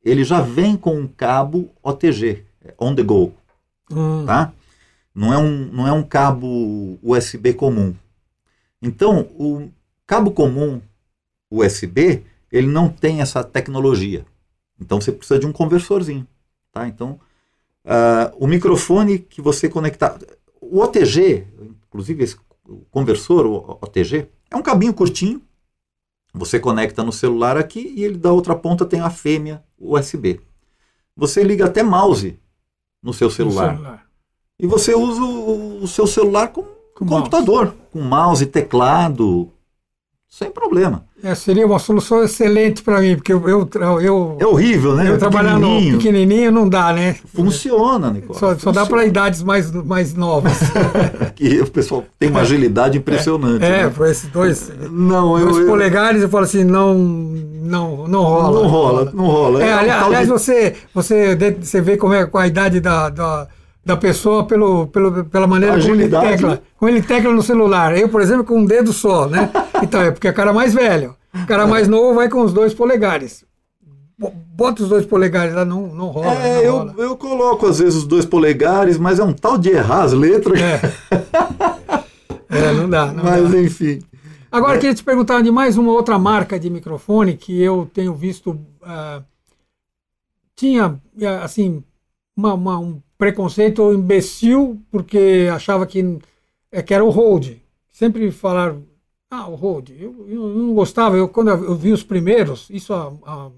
[0.03, 2.44] ele já vem com um cabo OTG,
[2.79, 3.35] on the go,
[3.90, 4.25] hum.
[4.25, 4.53] tá?
[5.14, 7.94] Não é, um, não é um cabo USB comum.
[8.81, 9.68] Então, o
[10.07, 10.81] cabo comum
[11.51, 12.22] USB
[12.57, 14.25] ele não tem essa tecnologia.
[14.81, 16.27] Então você precisa de um conversorzinho.
[16.73, 16.87] Tá?
[16.88, 17.21] Então,
[17.85, 20.19] uh, o microfone que você conectar.
[20.61, 21.47] O OTG,
[21.87, 22.37] inclusive esse
[22.90, 25.42] conversor, o OTG, é um cabinho curtinho.
[26.33, 30.40] Você conecta no celular aqui e ele da outra ponta tem a fêmea USB.
[31.16, 32.38] Você liga até mouse
[33.03, 33.73] no seu celular.
[33.73, 34.07] No celular.
[34.59, 37.79] E você usa o, o seu celular como com computador, mouse.
[37.92, 39.53] com mouse, teclado,
[40.27, 41.07] sem problema.
[41.27, 43.69] É, seria uma solução excelente para mim, porque eu, eu,
[44.01, 45.11] eu, É horrível, né?
[45.11, 47.17] Eu trabalhar no pequenininho não dá, né?
[47.35, 48.39] Funciona, Nicolau.
[48.39, 50.57] Só, só dá para idades mais, mais novas.
[51.35, 53.65] que o pessoal tem uma agilidade impressionante.
[53.65, 53.93] É, né?
[53.93, 58.61] por esses dois, não, dois eu, polegares, eu falo assim, não, não, não rola.
[58.61, 59.65] Não rola, não rola.
[59.65, 60.33] É, é aliás, aliás de...
[60.33, 63.49] você, você, você vê como é com a idade da, da
[63.85, 66.61] da pessoa pelo, pelo, pela maneira como ele tecla.
[66.77, 67.97] Como ele tecla no celular.
[67.97, 69.49] Eu, por exemplo, com um dedo só, né?
[69.81, 71.15] Então, é porque é cara mais velho.
[71.42, 73.44] O cara mais novo vai com os dois polegares.
[74.18, 76.33] Bota os dois polegares lá, não, não rola.
[76.35, 76.94] É, não eu, rola.
[76.96, 80.59] eu coloco às vezes os dois polegares, mas é um tal de errar as letras.
[80.61, 80.81] É,
[82.49, 83.12] é não dá.
[83.12, 83.61] Não mas dá.
[83.61, 84.01] enfim.
[84.51, 84.79] Agora, é.
[84.79, 88.53] queria te perguntar de mais uma outra marca de microfone que eu tenho visto.
[88.53, 89.22] Uh,
[90.55, 90.99] tinha,
[91.42, 91.85] assim,
[92.35, 96.18] uma, uma, um preconceito imbecil, porque achava que,
[96.72, 97.62] é, que era o Rode.
[97.92, 98.83] Sempre falaram,
[99.31, 99.97] ah, o Rode.
[100.01, 103.51] Eu, eu, não gostava, eu, quando eu vi os primeiros, isso há, há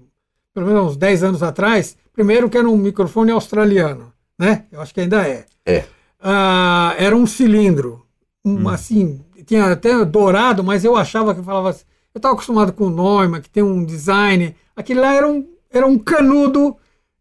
[0.53, 4.65] pelo menos uns 10 anos atrás, primeiro que era um microfone australiano, né?
[4.71, 5.45] Eu acho que ainda é.
[5.65, 5.85] É.
[6.19, 8.05] Ah, era um cilindro,
[8.43, 8.69] um, hum.
[8.69, 12.89] assim, tinha até dourado, mas eu achava que falava assim, eu estava acostumado com o
[12.89, 16.75] Neumann, que tem um design, aquele lá era um, era um canudo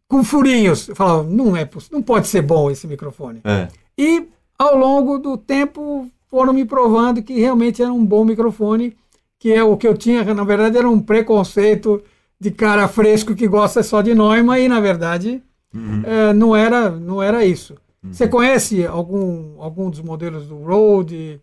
[0.09, 0.89] com furinhos.
[0.89, 3.41] Eu falava, não é não pode ser bom esse microfone.
[3.45, 3.69] É.
[3.97, 4.27] E
[4.59, 8.97] ao longo do tempo foram me provando que realmente era um bom microfone,
[9.38, 12.03] que é o que eu tinha, na verdade era um preconceito
[12.41, 15.43] de cara fresco que gosta só de Neumann e na verdade
[15.75, 16.03] uhum.
[16.05, 17.75] é, não era não era isso.
[18.03, 18.12] Uhum.
[18.12, 21.41] Você conhece algum algum dos modelos do Rode?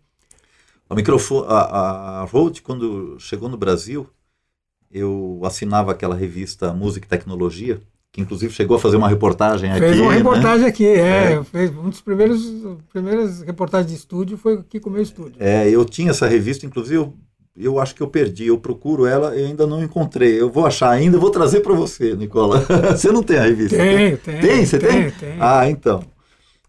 [0.88, 4.08] O microfone, a, a Rode quando chegou no Brasil,
[4.90, 7.80] eu assinava aquela revista Música e Tecnologia
[8.16, 9.80] que inclusive chegou a fazer uma reportagem aqui.
[9.80, 10.16] Fez uma né?
[10.16, 10.68] reportagem né?
[10.68, 11.44] aqui, é, é.
[11.44, 12.50] Fez um dos primeiros
[12.90, 15.34] primeiras reportagens de estúdio foi aqui com o meu estúdio.
[15.38, 17.12] É, eu tinha essa revista, inclusive eu,
[17.54, 20.40] eu acho que eu perdi, eu procuro ela e ainda não encontrei.
[20.40, 22.64] Eu vou achar ainda, vou trazer para você, Nicola.
[22.96, 23.76] você não tem a revista?
[23.76, 24.40] Tem, tem.
[24.40, 25.10] Tem, você tem?
[25.10, 25.36] Tem.
[25.38, 26.02] Ah, então.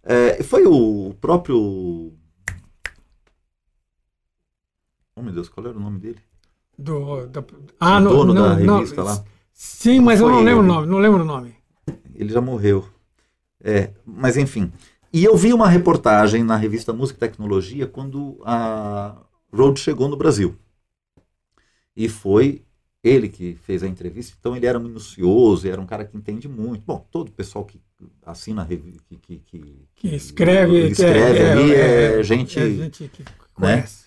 [0.04, 2.12] É, foi o próprio.
[5.16, 6.20] Oh meu Deus, qual era o nome dele?
[6.78, 7.46] Do, da, o
[7.80, 9.24] ah, no, dono não, da não, revista lá.
[9.58, 10.68] Sim, mas eu não lembro o ele.
[10.68, 11.56] nome, não lembro o nome.
[12.14, 12.88] Ele já morreu.
[13.60, 14.72] É, mas enfim.
[15.12, 19.18] E eu vi uma reportagem na revista Música e Tecnologia quando a
[19.52, 20.56] Rhodes chegou no Brasil.
[21.96, 22.62] E foi
[23.04, 24.36] ele que fez a entrevista.
[24.40, 26.84] Então ele era minucioso, era um cara que entende muito.
[26.86, 27.82] Bom, todo o pessoal que
[28.24, 32.60] assina a revista, que, que, que, Que escreve, escreve é, ali é, é, gente.
[32.60, 34.07] É gente que conhece.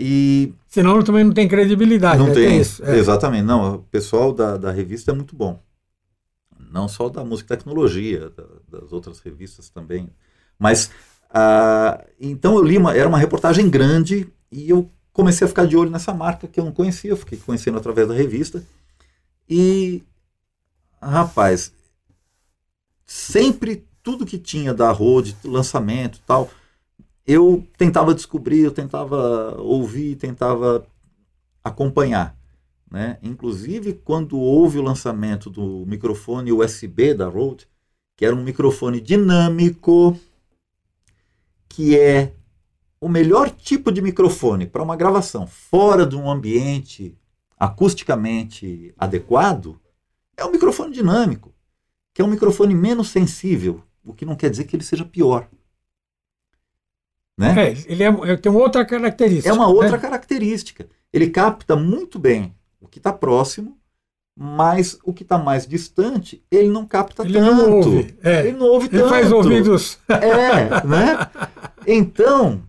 [0.00, 2.18] E Senão também não tem credibilidade.
[2.20, 2.34] não né?
[2.34, 2.60] tem.
[2.60, 2.84] isso.
[2.84, 2.96] é.
[2.96, 3.42] Exatamente.
[3.42, 5.60] Não, o pessoal da, da revista é muito bom.
[6.70, 10.08] Não só da música e tecnologia, da- das outras revistas também.
[10.56, 10.90] Mas,
[11.30, 15.76] ah, então eu li, uma, era uma reportagem grande e eu comecei a ficar de
[15.76, 18.62] olho nessa marca que eu não conhecia, eu fiquei conhecendo através da revista.
[19.50, 20.04] E,
[21.02, 21.72] rapaz,
[23.04, 26.48] sempre tudo que tinha da Rode, lançamento tal,
[27.28, 30.86] eu tentava descobrir, eu tentava ouvir, tentava
[31.62, 32.34] acompanhar.
[32.90, 33.18] Né?
[33.22, 37.68] Inclusive, quando houve o lançamento do microfone USB da Rode,
[38.16, 40.18] que era um microfone dinâmico,
[41.68, 42.32] que é
[42.98, 47.14] o melhor tipo de microfone para uma gravação fora de um ambiente
[47.58, 49.78] acusticamente adequado,
[50.34, 51.52] é o microfone dinâmico,
[52.14, 55.46] que é um microfone menos sensível, o que não quer dizer que ele seja pior.
[57.38, 57.68] Né?
[57.68, 59.48] É, ele é, ele tem uma outra característica.
[59.48, 59.98] É uma outra né?
[59.98, 60.88] característica.
[61.12, 63.78] Ele capta muito bem o que está próximo,
[64.36, 67.54] mas o que está mais distante, ele não capta Ele tanto.
[67.54, 68.16] não ouve.
[68.24, 68.40] É.
[68.40, 69.08] Ele não ouve Ele tanto.
[69.08, 69.98] faz ouvidos.
[70.08, 71.30] É, né?
[71.86, 72.60] Então,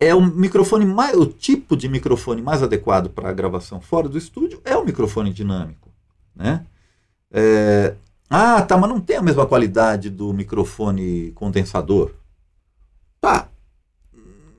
[0.00, 4.18] é o microfone mais, o tipo de microfone mais adequado para a gravação fora do
[4.18, 5.88] estúdio é o microfone dinâmico,
[6.34, 6.64] né?
[7.30, 7.94] É,
[8.28, 12.12] ah, tá, mas não tem a mesma qualidade do microfone condensador.
[13.20, 13.48] Tá.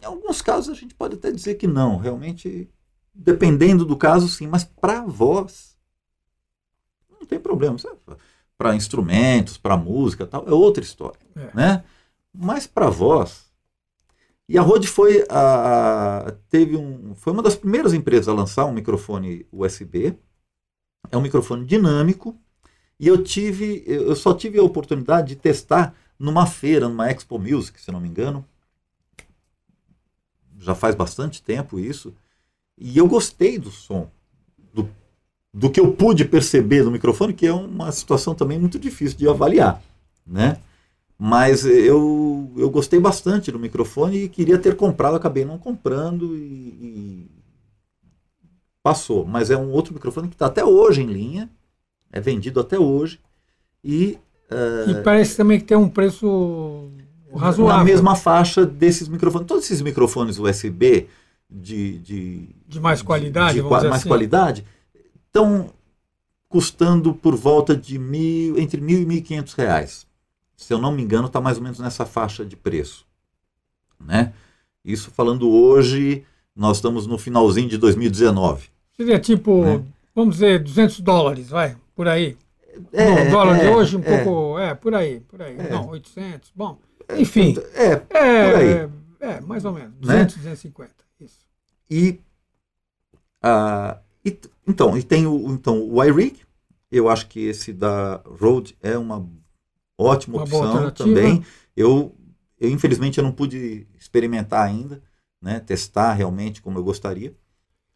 [0.02, 2.70] Em alguns casos a gente pode até dizer que não, realmente,
[3.14, 5.78] dependendo do caso, sim, mas para voz
[7.20, 7.78] não tem problema.
[8.58, 11.50] Para instrumentos, para música, tal, é outra história, É.
[11.56, 11.84] né?
[12.34, 13.50] Mas para voz,
[14.48, 18.72] e a Rode foi a, teve um, foi uma das primeiras empresas a lançar um
[18.74, 20.18] microfone USB.
[21.12, 22.36] É um microfone dinâmico.
[23.00, 27.80] E eu tive, eu só tive a oportunidade de testar numa feira, numa Expo Music,
[27.80, 28.44] se não me engano.
[30.60, 32.14] Já faz bastante tempo isso.
[32.78, 34.10] E eu gostei do som,
[34.74, 34.90] do,
[35.54, 39.28] do que eu pude perceber do microfone, que é uma situação também muito difícil de
[39.28, 39.82] avaliar,
[40.26, 40.58] né?
[41.18, 46.40] Mas eu, eu gostei bastante do microfone e queria ter comprado, acabei não comprando e,
[46.40, 47.32] e
[48.82, 49.26] passou.
[49.26, 51.50] Mas é um outro microfone que está até hoje em linha,
[52.12, 53.20] é vendido até hoje
[53.84, 54.18] e
[54.90, 56.90] E parece também que tem um preço
[57.38, 57.78] razoável.
[57.78, 59.48] na mesma faixa desses microfones.
[59.48, 61.08] Todos esses microfones USB
[61.50, 64.08] de, de, De mais qualidade, de dizer mais assim.
[64.08, 64.66] qualidade
[65.28, 65.72] estão
[66.48, 70.08] custando por volta de mil, entre mil e mil e quinhentos reais.
[70.58, 73.06] Se eu não me engano, está mais ou menos nessa faixa de preço,
[74.00, 74.34] né?
[74.84, 76.24] Isso falando hoje,
[76.56, 78.68] nós estamos no finalzinho de 2019.
[78.98, 79.84] Seria tipo, Né?
[80.16, 82.36] vamos dizer, 200 dólares, vai, por aí.
[82.94, 84.24] É, Bom, o dólar de é, hoje um é.
[84.24, 85.56] pouco, é, por aí, por aí.
[85.58, 85.70] É.
[85.70, 86.78] Não, 800, bom,
[87.18, 87.86] enfim, É,
[88.18, 88.70] é, por aí.
[88.70, 90.26] é, é, mais ou menos, Né?
[90.26, 91.40] 200, 250, isso.
[91.90, 92.20] E,
[93.42, 96.42] ah, e então, e tem o, então, o iRig,
[96.92, 99.28] eu acho que esse da Rode é uma
[99.98, 101.44] ótima Uma opção também.
[101.76, 102.16] Eu,
[102.60, 105.02] eu, infelizmente, eu não pude experimentar ainda,
[105.42, 107.34] né, testar realmente como eu gostaria.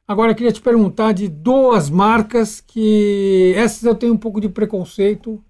[0.07, 4.49] Agora eu queria te perguntar de duas marcas que essas eu tenho um pouco de
[4.49, 5.41] preconceito.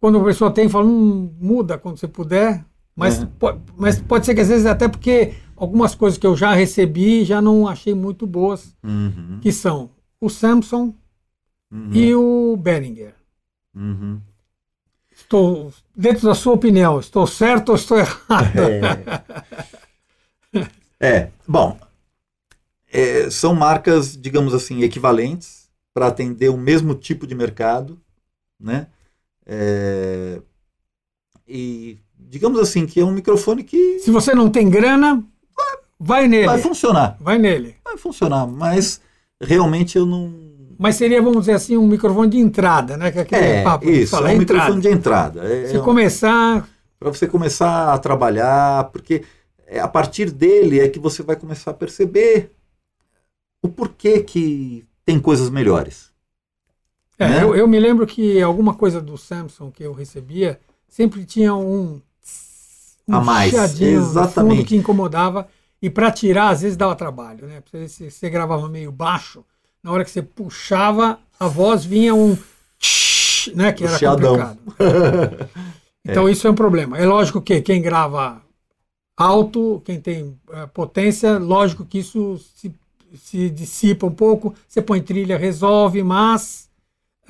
[0.00, 2.64] Quando a pessoa tem, fala, hum, muda quando você puder.
[3.00, 3.26] Mas, É.
[3.38, 7.24] po- mas pode ser que às vezes até porque algumas coisas que eu já recebi
[7.24, 10.94] já não achei muito boas, Uhum, que são o Samsung
[11.72, 13.14] uhum, e o Behringer.
[13.74, 14.22] uhum.
[15.12, 18.58] Estou, dentro da sua opinião, estou certo ou estou errado?
[18.58, 19.20] É.
[21.00, 21.78] É, bom,
[22.92, 28.00] é, são marcas, digamos assim, equivalentes para atender o mesmo tipo de mercado,
[28.60, 28.88] né?
[29.46, 30.42] É,
[31.46, 35.22] e digamos assim que é um microfone que Se você não tem grana,
[35.98, 36.46] vai nele.
[36.46, 37.76] vai funcionar, Vai nele.
[37.84, 39.00] vai funcionar, mas
[39.40, 40.32] realmente eu não
[40.78, 43.10] Mas seria, vamos dizer assim, um microfone de entrada, né?
[43.10, 44.62] Que é aquele é papo isso, fala, é um entrada.
[44.64, 45.44] microfone de entrada.
[45.44, 49.22] É, Se é começar, para você começar a trabalhar, porque
[49.66, 52.50] é a partir dele é que você vai começar a perceber
[53.62, 56.10] o porquê que tem coisas melhores.
[57.18, 57.42] É, né?
[57.42, 62.00] eu, eu me lembro que alguma coisa do Samsung que eu recebia sempre tinha um.
[63.10, 64.56] Um A mais, exatamente.
[64.56, 65.48] fundo que incomodava.
[65.82, 67.62] E para tirar, às vezes dava trabalho, né?
[67.72, 69.44] Você, você gravava meio baixo,
[69.82, 72.36] na hora que você puxava, a voz vinha um
[72.78, 73.72] tsh, né?
[73.72, 74.58] Que era complicado.
[76.02, 76.98] Então isso é um problema.
[76.98, 78.40] É lógico que quem grava
[79.14, 82.74] alto, quem tem eh, potência, lógico que isso se,
[83.14, 86.69] se dissipa um pouco, você põe trilha, resolve, mas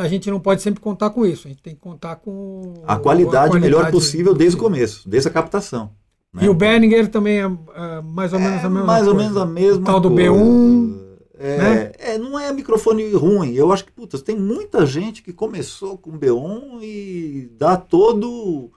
[0.01, 1.47] a gente não pode sempre contar com isso.
[1.47, 5.29] A gente tem que contar com A qualidade, melhor qualidade possível desde o começo, desde
[5.29, 5.91] a captação.
[6.33, 6.45] né?
[6.45, 9.29] E o Behringer também é, é, mais ou menos É a mesma mais ou coisa.
[9.29, 10.31] menos a mesma O tal do coisa.
[10.33, 11.01] B1,
[11.39, 11.93] É, né?
[11.99, 13.53] é, não é microfone ruim.
[13.55, 18.71] Eu acho que, putz, tem muita gente que começou com B1 e dá todo.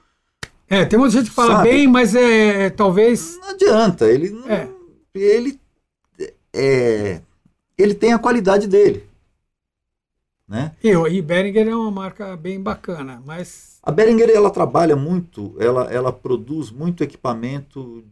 [0.70, 1.70] É, tem muita gente que fala Sabe?
[1.70, 3.38] bem, mas é, é, talvez.
[3.42, 4.06] Não adianta.
[4.10, 4.68] Ele não- É.
[5.14, 5.60] ele
[6.54, 7.22] é,
[7.78, 9.04] ele tem a qualidade dele,
[10.47, 10.75] né?
[10.84, 15.91] E, e Behringer é uma marca bem bacana, mas A Behringer ela trabalha muito, ela,
[15.91, 18.03] ela produz muito equipamento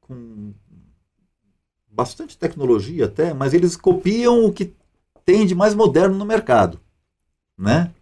[0.00, 0.52] com
[1.90, 4.74] bastante tecnologia até, mas eles copiam o que
[5.24, 6.80] tem de mais moderno no mercado,
[7.56, 7.92] né?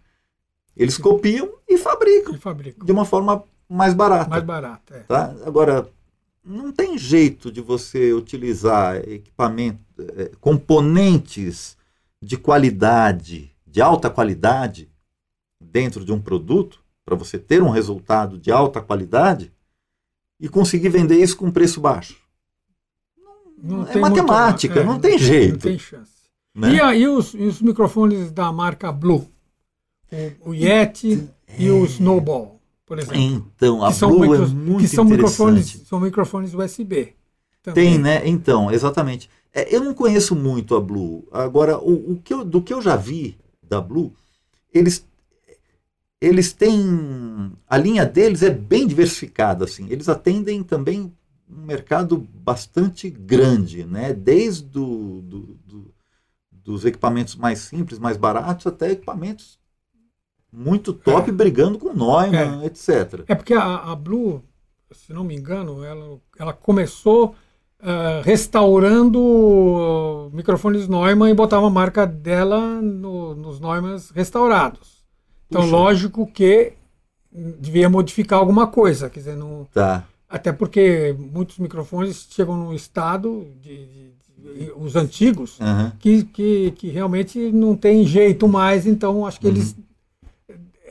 [0.76, 4.94] Eles copiam e fabricam ele fabrica de uma forma mais barata, mais barato.
[4.94, 5.00] É.
[5.00, 5.34] tá?
[5.44, 5.88] Agora
[6.44, 11.76] não tem jeito de você utilizar equipamento, eh, componentes
[12.20, 14.90] de qualidade, de alta qualidade
[15.58, 19.50] dentro de um produto para você ter um resultado de alta qualidade
[20.38, 22.20] e conseguir vender isso com preço baixo.
[23.56, 25.58] Não é tem muito- matemática, é, não tem Não jeito.
[25.58, 26.12] tem chance.
[26.54, 26.74] né?
[26.74, 29.26] E, a- e os, os microfones da marca Blue?
[30.44, 31.26] O, o Yeti
[31.58, 33.16] e o Snowball, por exemplo.
[33.16, 37.14] Então, a que Blue micro- é muito que são microfones, são microfones USB.
[37.62, 37.90] também.
[37.92, 38.28] Tem, né?
[38.28, 39.30] Então, exatamente.
[39.54, 41.26] É, eu não conheço muito a Blue.
[41.32, 43.38] Agora, o, o que eu- do que eu já vi
[43.72, 44.12] da Blue,
[44.72, 45.06] eles,
[46.20, 47.52] eles têm.
[47.66, 49.64] A linha deles é bem diversificada.
[49.64, 49.86] Assim.
[49.90, 51.12] Eles atendem também
[51.48, 54.12] um mercado bastante grande, né?
[54.12, 55.94] Desde do, do- do-
[56.50, 59.58] dos equipamentos mais simples, mais baratos, até equipamentos
[60.52, 63.24] muito top, brigando com Neumann, etc.
[63.26, 64.42] É porque a, a Blue,
[64.92, 67.34] se não me engano, ela, ela começou
[67.82, 75.02] ah, restaurando microfones Neumann e botava a marca dela no- nos Neumanns restaurados.
[75.48, 75.76] Então, Puxa.
[75.76, 76.72] lógico que
[77.60, 80.04] devia modificar alguma coisa, quer dizer, não, Tá.
[80.28, 84.12] até porque muitos microfones chegam num estado de, de-
[84.66, 85.92] de- os antigos Aham.
[85.98, 89.76] que, que, que realmente não tem jeito mais, então acho que eles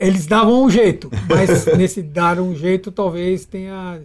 [0.00, 4.02] eles davam um jeito, mas nesse dar um jeito talvez tenha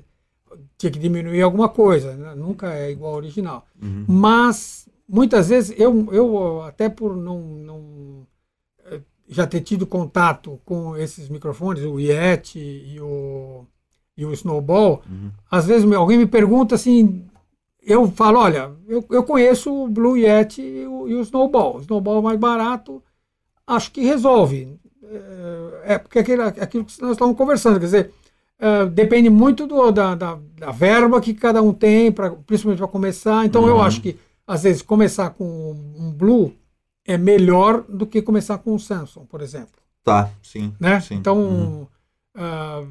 [0.78, 2.36] tinha que diminuir alguma coisa, né?
[2.36, 3.66] nunca é igual ao original.
[3.82, 4.06] Uhum.
[4.08, 8.28] Mas muitas vezes eu, eu até por não, não
[8.86, 13.66] eh, já ter tido contato com esses microfones, o Yeti e o,
[14.16, 15.32] e o Snowball, Uhum.
[15.50, 17.26] às vezes alguém me pergunta assim,
[17.82, 21.78] eu falo, olha, eu, eu conheço o Blue Yeti e o, e o Snowball.
[21.78, 23.02] O Snowball é mais barato,
[23.66, 24.78] acho que resolve.
[25.86, 28.12] É, é porque aquilo, aquilo que nós estávamos conversando, quer dizer,
[28.60, 32.88] é, depende muito do- da, da, da verba que cada um tem, pra, principalmente para
[32.88, 33.46] começar.
[33.46, 33.82] Então eu Uhum.
[33.82, 35.46] acho que, às vezes, começar com
[35.98, 36.54] um Blue
[37.06, 40.74] é melhor do que começar com um Samsung, por exemplo Tá, sim.
[40.80, 41.00] né?
[41.02, 41.16] sim.
[41.16, 41.88] Então, Uhum.
[42.36, 42.84] ah,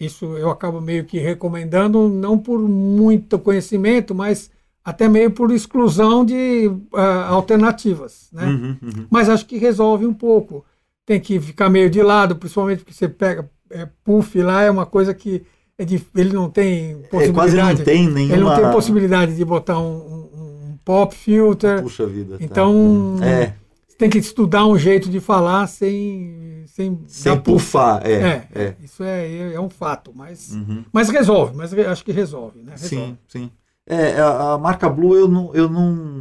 [0.00, 4.50] isso eu acabo meio que recomendando, não por muito conhecimento, mas
[4.84, 8.46] até meio por exclusão de ah, alternativas, né?
[8.46, 9.06] Uhum, uhum.
[9.10, 10.64] Mas acho que resolve um pouco.
[11.04, 14.86] Tem que ficar meio de lado, principalmente porque você pega é, puff lá, é uma
[14.86, 15.42] coisa que
[15.78, 17.32] é dif- ele não tem É, possibilidade.
[17.34, 18.34] quase não tem nenhuma.
[18.34, 21.82] Ele não tem possibilidade de botar um, um- um pop filter.
[21.82, 22.38] Puxa vida.
[22.38, 22.44] tá.
[22.44, 23.16] Então.
[23.22, 23.54] É,
[23.86, 27.64] Você tem que estudar um jeito de falar sem sem, sem dar puff.
[27.64, 28.06] pufar.
[28.06, 28.74] É, É, é.
[28.84, 30.84] isso é, é um fato, mas, Uhum.
[30.92, 32.72] mas resolve, mas acho que resolve, né?
[32.76, 32.88] Resolve.
[33.06, 33.50] Sim, sim.
[33.86, 36.17] É, a, a marca Blue eu não, eu não,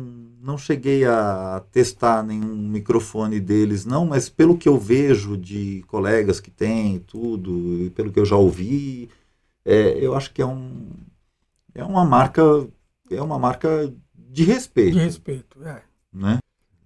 [0.48, 6.40] não cheguei a testar nenhum microfone deles, não, mas pelo que eu vejo de colegas
[6.40, 9.10] que têm e tudo, e pelo que eu já ouvi,
[9.66, 10.88] é, eu acho que é um
[11.76, 12.42] é uma marca
[13.12, 15.82] é uma marca de respeito, De respeito, é.
[16.14, 16.38] né?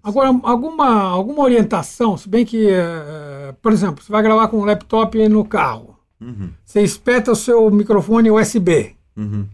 [0.01, 4.65] Agora, alguma, alguma orientação, se bem que, eh, por exemplo, você vai gravar com um
[4.65, 8.95] laptop no carro, Uhum, você espeta o seu microfone USB.
[9.15, 9.47] uhum.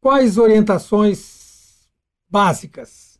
[0.00, 1.37] Quais orientações
[2.28, 3.18] básicas?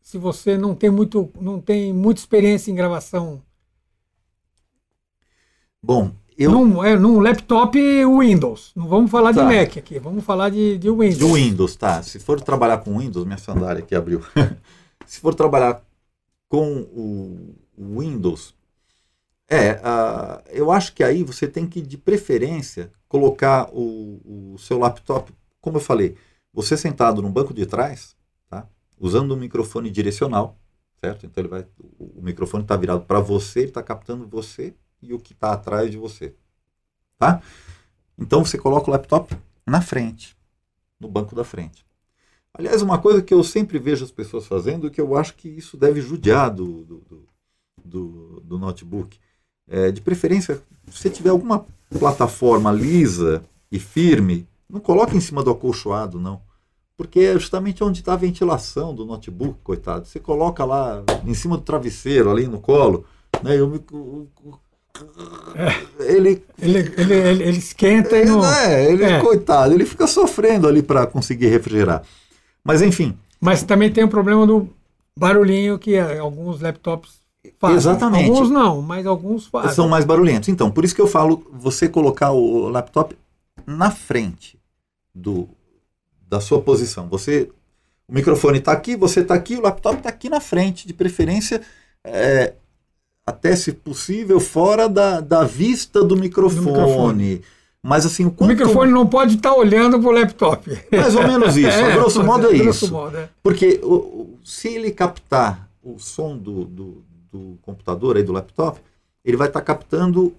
[0.00, 3.42] Se você não tem muito, não tem muita experiência em gravação,
[5.82, 8.72] Bom, eu num, é, num laptop Windows.
[8.74, 9.44] Não vamos falar Tá.
[9.48, 11.16] de Mac aqui, vamos falar de, de Windows.
[11.18, 12.02] De Windows, tá.
[12.02, 14.20] Se for trabalhar com Windows, minha sandália aqui abriu.
[15.06, 15.80] Se for trabalhar
[16.48, 17.54] com o
[18.00, 18.52] Windows,
[19.48, 24.78] é, ah, eu acho que aí você tem que, de preferência, colocar o, o seu
[24.78, 26.16] laptop, como eu falei,
[26.56, 28.16] você sentado no banco de trás,
[28.48, 28.66] tá?
[28.98, 30.58] usando um microfone direcional,
[30.98, 31.26] certo?
[31.26, 31.66] Então ele vai,
[31.98, 35.90] o, microfone está virado para você, ele está captando você e o que está atrás
[35.90, 36.34] de você,
[37.18, 37.42] tá?
[38.18, 39.36] Então você coloca o laptop
[39.66, 40.34] na frente,
[40.98, 41.84] no banco da frente.
[42.54, 45.76] Aliás, uma coisa que eu sempre vejo as pessoas fazendo, que eu acho que isso
[45.76, 47.26] deve judiar do, do,
[47.84, 49.18] do, do, notebook.
[49.68, 55.50] É, de preferência, se tiver alguma plataforma lisa e firme, não coloque em cima do
[55.50, 56.40] acolchoado, não.
[56.96, 60.06] Porque é justamente onde está a ventilação do notebook, coitado.
[60.06, 63.04] Você coloca lá em cima do travesseiro, ali no colo,
[63.42, 63.58] né?
[63.58, 64.28] Eu, o,
[65.54, 66.04] é.
[66.04, 68.44] ele, ele, ele, ele, esquenta e não.
[68.44, 69.20] É, ele, é.
[69.20, 72.02] coitado, ele fica sofrendo ali para conseguir refrigerar.
[72.64, 73.16] Mas enfim.
[73.40, 74.68] Mas também tem o problema do
[75.18, 77.20] barulhinho que alguns laptops
[77.58, 77.76] fazem.
[77.76, 78.30] Exatamente.
[78.30, 79.72] Alguns não, mas alguns fazem.
[79.72, 80.48] São mais barulhentos.
[80.48, 83.14] Então, por isso que eu falo você colocar o laptop
[83.66, 84.58] na frente
[85.14, 85.48] do,
[86.28, 87.08] da sua posição.
[87.08, 87.50] Você,
[88.06, 91.60] o microfone está aqui, você está aqui, o laptop está aqui na frente, de preferência.
[92.04, 92.54] É,
[93.26, 96.64] até se possível, fora da, da vista do microfone.
[96.64, 97.42] Do microfone.
[97.82, 98.50] Mas assim, o, quanto...
[98.50, 100.70] o microfone não pode estar tá olhando para o laptop.
[100.90, 101.68] Mais ou menos isso.
[101.68, 102.92] É, a grosso modo é, é isso.
[102.92, 103.28] Modo, é.
[103.42, 108.80] Porque o, o, se ele captar o som do, do, do, computador, aí, do laptop,
[109.24, 110.34] ele vai estar tá captando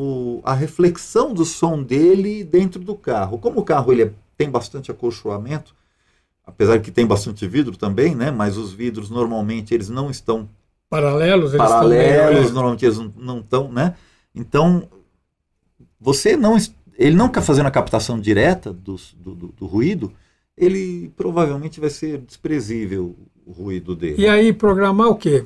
[0.00, 3.36] o, a reflexão do som dele dentro do carro.
[3.36, 5.74] Como o carro ele é, tem bastante acolchoamento,
[6.46, 8.30] apesar que tem bastante vidro também, né?
[8.30, 10.48] Mas os vidros normalmente eles não estão
[10.88, 13.96] paralelos, eles paralelos, estão normalmente eles não estão, né?
[14.32, 14.88] Então,
[16.00, 16.56] você não,
[16.96, 20.12] ele não está fazendo a captação direta do, do, do, ruído,
[20.56, 24.22] ele provavelmente vai ser desprezível o ruído dele.
[24.22, 25.44] E aí programar o quê?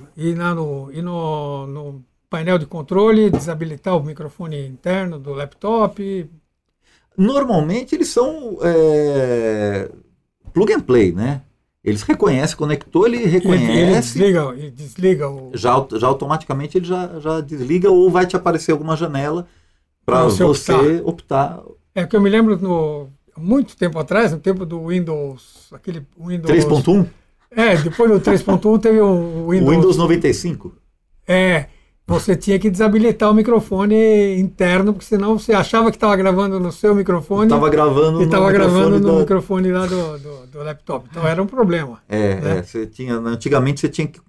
[0.55, 6.30] No, ir no, no painel de controle, desabilitar o microfone interno do laptop?
[7.14, 9.91] Normalmente eles são é,
[10.55, 11.43] plug and play, né?
[11.85, 13.72] Eles reconhecem, conectou, ele reconhece.
[13.72, 15.51] Ele, desliga, ele desliga o.
[15.53, 19.47] Já, já automaticamente ele já, já desliga ou vai te aparecer alguma janela
[20.07, 21.59] para você, você optar.
[21.59, 21.62] optar.
[21.95, 26.51] É que eu me lembro no muito tempo atrás, no tempo do Windows, aquele Windows
[26.51, 27.07] 3.1.
[27.51, 29.68] É, depois do 3.1 teve o Windows.
[29.68, 30.72] O Windows 95.
[31.28, 31.66] É,
[32.12, 36.70] você tinha que desabilitar o microfone interno, porque senão você achava que estava gravando no
[36.70, 37.44] seu microfone.
[37.44, 41.08] Estava gravando e estava gravando no microfone lá do, do, do, laptop.
[41.10, 42.02] Então era um problema.
[42.08, 42.58] É, né?
[42.58, 44.20] é, você tinha, antigamente você tinha que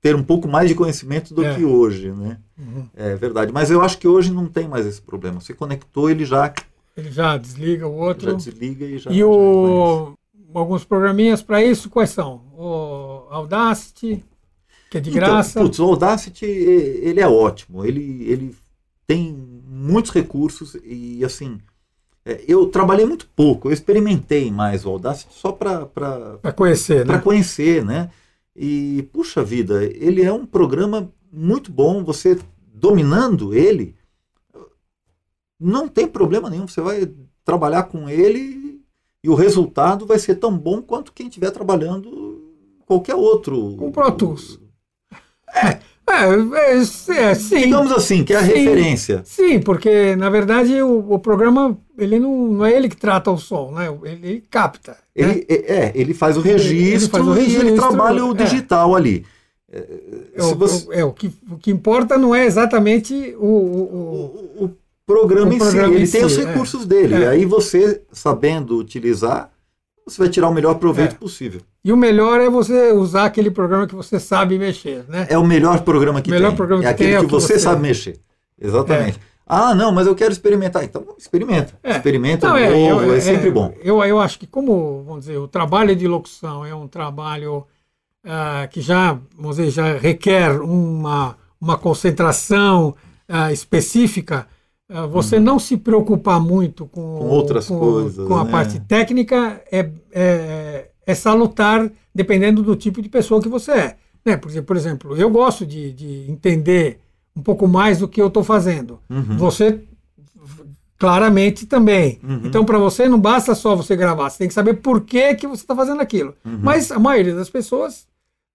[0.00, 1.54] ter um pouco mais de conhecimento do é.
[1.54, 2.38] que hoje, né?
[2.58, 2.88] Uhum.
[2.94, 3.52] É verdade.
[3.52, 5.40] Mas eu acho que hoje não tem mais esse problema.
[5.40, 6.52] Você conectou, ele já.
[6.96, 8.30] Ele já desliga o outro.
[8.30, 9.10] Já desliga e já.
[9.10, 10.14] E o,
[10.52, 12.42] alguns programinhas para isso, quais são?
[12.56, 14.24] O Audacity
[14.92, 15.58] que é de então, graça.
[15.58, 17.82] Putz, o Audacity ele é ótimo.
[17.82, 18.54] Ele, ele
[19.06, 19.32] tem
[19.66, 21.58] muitos recursos e assim.
[22.24, 25.86] É, eu trabalhei muito pouco, eu experimentei mais o Audacity só para
[26.54, 27.22] conhecer, Para né?
[27.22, 28.10] conhecer, né?
[28.54, 32.04] E puxa vida, ele é um programa muito bom.
[32.04, 32.38] Você
[32.72, 33.96] dominando ele,
[35.58, 36.68] não tem problema nenhum.
[36.68, 37.10] Você vai
[37.44, 38.80] trabalhar com ele
[39.24, 42.44] e o resultado vai ser tão bom quanto quem estiver trabalhando
[42.84, 43.74] qualquer outro.
[43.76, 44.60] Com Pro Tools.
[45.62, 47.60] É, é, é, é, sim.
[47.60, 49.22] Digamos assim, que é a sim, referência.
[49.24, 53.38] Sim, porque na verdade o, o, programa ele não, não é ele que trata o
[53.38, 53.86] som, né?
[54.04, 54.96] Ele, ele capta.
[55.14, 55.42] Ele, né?
[55.48, 58.34] é, é ele faz o registro, ele faz o registro e ele trabalha o é.
[58.34, 59.24] digital ali.
[59.72, 60.86] É, o, você...
[60.90, 64.70] é, o, que, o que importa não é exatamente o, o, o
[65.06, 65.94] programa, o em programa si.
[65.94, 67.16] Ele tem os recursos dele.
[67.16, 69.50] E aí você, sabendo utilizar,
[70.06, 71.60] você vai tirar o melhor proveito possível.
[71.84, 75.26] E o melhor é você usar aquele programa que você sabe mexer, né?
[75.28, 76.56] É o melhor programa que melhor tem.
[76.56, 78.20] Programa é aquele que, é que você, você, sabe mexer.
[78.60, 79.18] Exatamente.
[79.18, 79.32] É.
[79.46, 80.84] Ah, não, mas eu quero experimentar.
[80.84, 81.74] Então, experimenta.
[81.82, 81.92] É.
[81.92, 83.74] Experimenta não, é, novo, eu, é, sempre bom.
[83.82, 87.66] Eu, eu acho que, como, vamos dizer, o trabalho de locução é um trabalho
[88.24, 92.94] uh, que já, vamos dizer, já requer uma, uma concentração
[93.28, 94.46] uh, específica,
[95.10, 95.40] você hum.
[95.40, 98.26] não se preocupar muito com, com outras com, coisas.
[98.26, 98.50] Com a né?
[98.50, 103.96] parte técnica é, é é salutar dependendo do tipo de pessoa que você é.
[104.24, 104.36] Né?
[104.36, 107.00] Por, por exemplo, eu gosto de, de entender
[107.34, 109.00] um pouco mais do que eu estou fazendo.
[109.10, 109.36] Uhum.
[109.36, 109.80] Você
[110.98, 112.20] claramente também.
[112.22, 112.42] Uhum.
[112.44, 115.48] Então, para você, não basta só você gravar, você tem que saber por que, que
[115.48, 116.34] você está fazendo aquilo.
[116.44, 116.60] Uhum.
[116.62, 118.06] Mas a maioria das pessoas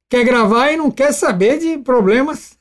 [0.10, 2.57] quer gravar e não quer saber de problemas.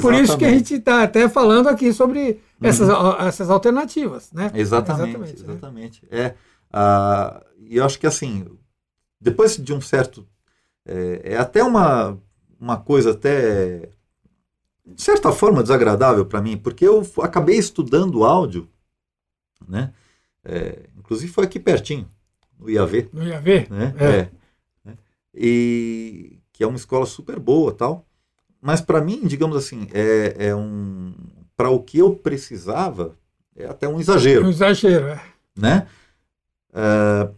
[0.00, 2.20] Por isso que a gente está até falando aqui sobre
[2.60, 2.68] uhum.
[2.68, 2.88] essas,
[3.26, 4.30] essas alternativas.
[4.32, 4.50] Né?
[4.54, 5.42] Exatamente, exatamente.
[5.42, 6.02] exatamente.
[6.10, 6.18] Né?
[6.18, 6.34] É,
[6.76, 8.46] uh, e eu acho que assim,
[9.20, 10.26] depois de um certo.
[10.86, 12.18] É, é até uma,
[12.60, 13.88] uma coisa até.
[14.86, 18.68] De certa forma desagradável para mim, porque eu acabei estudando áudio
[19.68, 19.92] né?
[20.44, 22.10] É, inclusive foi aqui pertinho,
[22.58, 23.70] no IAV, Não ia ver?
[23.70, 23.94] né?
[23.98, 24.04] É.
[24.04, 24.30] É,
[24.84, 24.98] né?
[25.34, 28.06] E que é uma escola super boa, tal.
[28.66, 31.12] Mas para mim, digamos assim, é, é um
[31.54, 33.14] para o que eu precisava
[33.54, 35.22] é até um exagero Um exagero, é.
[35.54, 35.86] né?
[36.72, 37.30] Ah,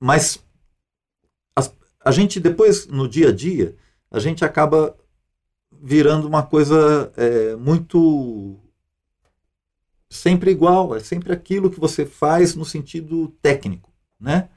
[0.00, 0.44] mas
[1.56, 1.72] as-
[2.04, 3.76] a gente depois, no dia a dia,
[4.10, 4.96] a gente acaba
[5.80, 8.58] virando uma coisa é, muito
[10.10, 14.48] sempre igual, é sempre aquilo que você faz no sentido técnico, né?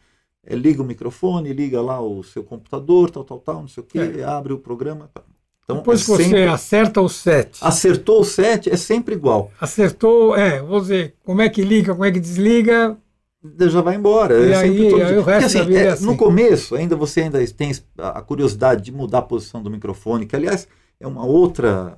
[0.44, 3.86] É, liga o microfone, liga lá o seu computador, tal, tal, tal, não sei o
[3.86, 4.24] quê, É.
[4.24, 5.10] abre o programa.
[5.14, 5.24] tal.
[5.66, 9.52] Então, Depois é que você sempre- acerta o set, acertou o set, é sempre igual.
[9.60, 12.96] acertou, é, vou dizer, como é que liga, como é que desliga,
[13.60, 14.38] já vai embora.
[14.48, 15.20] E É aí- todo aí dia.
[15.20, 16.06] o resto Porque, da vida é, é assim.
[16.06, 20.36] No começo, ainda você ainda tem a curiosidade de mudar a posição do microfone, que
[20.36, 20.68] aliás
[21.00, 21.98] é uma outra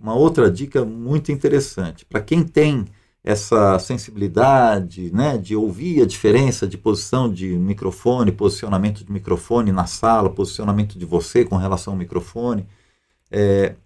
[0.00, 2.84] uma outra dica muito interessante para quem tem
[3.24, 9.86] essa sensibilidade, né, de ouvir a diferença de posição de microfone, posicionamento de microfone na
[9.86, 12.66] sala, posicionamento de você com relação ao microfone,
[13.30, 13.76] é,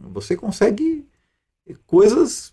[0.00, 1.06] você consegue
[1.86, 2.52] coisas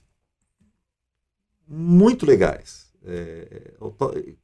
[1.67, 2.91] muito legais.
[3.03, 3.73] É,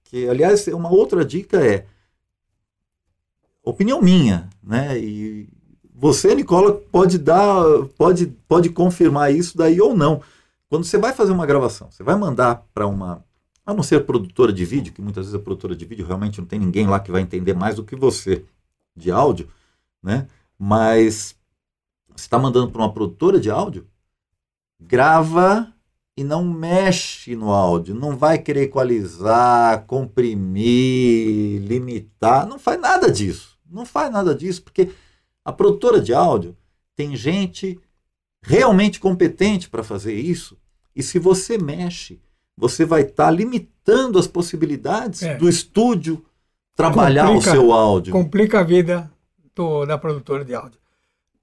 [0.03, 1.85] que aliás uma outra dica é
[3.63, 4.97] opinião minha, né?
[4.97, 5.47] E
[5.93, 7.63] você, Nicola, pode dar,
[7.97, 10.21] pode, pode confirmar isso daí ou não.
[10.69, 13.23] Quando você vai fazer uma gravação, você vai mandar para uma,
[13.65, 16.47] a não ser produtora de vídeo, que muitas vezes a produtora de vídeo realmente não
[16.47, 18.45] tem ninguém lá que vai entender mais do que você
[18.95, 19.49] de áudio,
[20.03, 20.27] né?
[20.57, 21.35] Mas
[22.09, 23.87] você está mandando para uma produtora de áudio,
[24.79, 25.71] grava
[26.17, 33.57] e não mexe no áudio, não vai querer equalizar, comprimir, limitar, não faz nada disso.
[33.69, 34.91] Não faz nada disso, porque
[35.45, 36.57] a produtora de áudio
[36.95, 37.79] tem gente
[38.47, 40.57] realmente competente para fazer isso,
[40.95, 42.19] e se você mexe,
[42.57, 45.35] você vai estar limitando as possibilidades É.
[45.35, 46.23] do estúdio
[46.75, 48.13] trabalhar Complica- o seu áudio.
[48.13, 49.11] complica a vida
[49.55, 50.79] do- da produtora de áudio.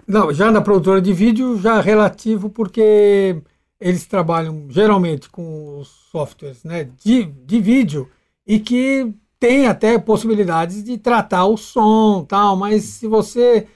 [0.07, 3.37] Não, já na produtora de vídeo, já relativo, porque
[3.81, 8.09] eles trabalham geralmente com os softwares né, de, de vídeo
[8.47, 13.67] e que tem até possibilidades de tratar o som tal, mas se você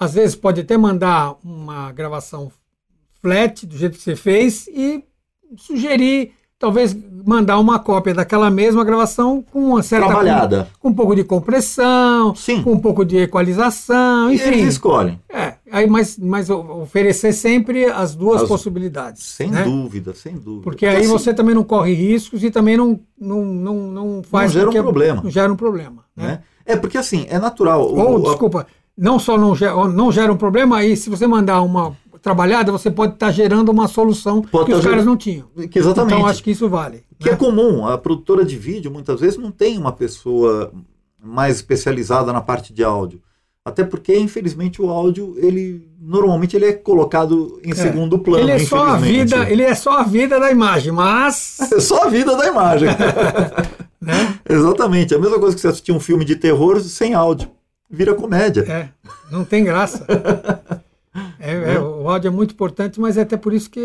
[0.00, 2.50] às vezes pode até mandar uma gravação
[3.20, 5.04] flat do jeito que você fez e
[5.58, 6.94] sugerir talvez
[7.24, 10.68] mandar uma cópia daquela mesma gravação com uma certa Trabalhada.
[10.78, 12.62] com um pouco de compressão, Sim.
[12.62, 14.48] com um pouco de equalização, E enfim.
[14.48, 15.18] eles escolhem.
[15.28, 19.22] É, aí, mas, mas oferecer sempre as duas As- possibilidades.
[19.22, 19.64] Sem né?
[19.64, 20.62] dúvida, sem dúvida.
[20.64, 24.52] Porque aí assim, você também não corre riscos e também não, não, não, não faz.
[24.52, 25.22] gera um com problema.
[25.22, 26.04] Não gera um problema.
[26.14, 26.26] Né?
[26.26, 26.42] né?
[26.66, 27.82] É porque assim, é natural.
[27.82, 28.66] Ou, o- desculpa,
[29.00, 32.90] não só não gera, não gera um problema, aí se você mandar uma trabalhada, você
[32.90, 35.46] pode estar gerando uma solução Pode que tá os caras não tinham.
[35.70, 36.14] que exatamente.
[36.14, 37.02] Então acho que isso vale.
[37.18, 37.34] Que né?
[37.34, 37.86] é comum.
[37.86, 40.70] A produtora de vídeo, muitas vezes, não tem uma pessoa
[41.18, 43.22] mais especializada na parte de áudio.
[43.64, 48.42] Até porque, infelizmente, o áudio, ele normalmente ele é colocado em segundo plano.
[48.42, 52.04] ele é só a vida, ele é só a vida da imagem, mas É só
[52.04, 52.88] a vida da imagem.
[54.00, 54.38] né?
[54.46, 55.14] Exatamente.
[55.14, 57.48] A mesma coisa que você assistir um filme de terror sem áudio.
[57.90, 58.62] Vira comédia.
[58.70, 58.88] É,
[59.30, 60.06] não tem graça.
[61.40, 63.80] É, é, o áudio é muito importante, mas é até por isso que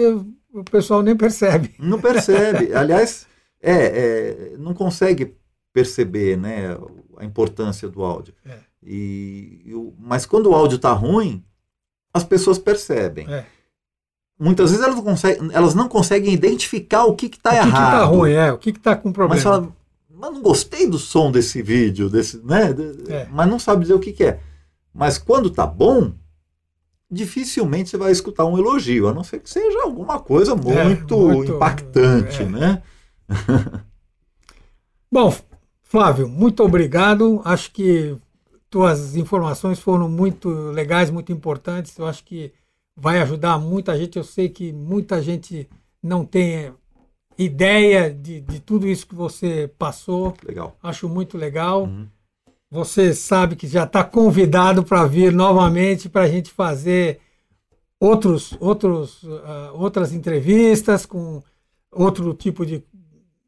[0.53, 1.73] o pessoal nem percebe.
[1.79, 2.71] Não percebe.
[2.75, 3.25] Aliás,
[3.59, 3.73] é,
[4.53, 5.35] é, não consegue
[5.73, 6.77] perceber né,
[7.17, 8.31] a importância do áudio.
[8.45, 8.59] É.
[8.83, 11.43] E, e o- mas quando o áudio está ruim,
[12.13, 13.25] as pessoas percebem.
[13.27, 13.43] É.
[14.39, 17.93] Muitas vezes elas não, conseguem, elas não conseguem identificar o que está o que errado.
[17.93, 19.33] está ruim, é, o que está com problema.
[19.35, 19.67] Mas fala,
[20.17, 22.73] mas não gostei do som desse vídeo, desse, né?
[23.07, 23.27] É.
[23.31, 24.39] Mas não sabe dizer o que, que é.
[24.93, 26.13] Mas quando tá bom,
[27.11, 31.53] dificilmente você vai escutar um elogio, a não ser que seja alguma coisa muito, muito,
[31.53, 32.45] impactante, é.
[32.45, 32.83] né?
[35.11, 35.33] Bom,
[35.81, 37.41] Flávio, muito obrigado.
[37.45, 38.17] Acho que
[38.69, 41.97] tuas informações foram muito legais, muito importantes.
[41.97, 42.51] Eu acho que
[42.95, 44.17] vai ajudar muita gente.
[44.17, 45.69] Eu sei que muita gente
[46.01, 46.73] não tem
[47.37, 50.33] ideia de, de tudo isso que você passou.
[50.45, 50.75] Legal.
[50.81, 51.83] Acho muito legal.
[51.83, 52.07] Uhum.
[52.71, 57.19] Você sabe que já está convidado para vir novamente para a gente fazer
[57.99, 61.41] outros, outros, ah, outras entrevistas com
[61.91, 62.83] outro tipo de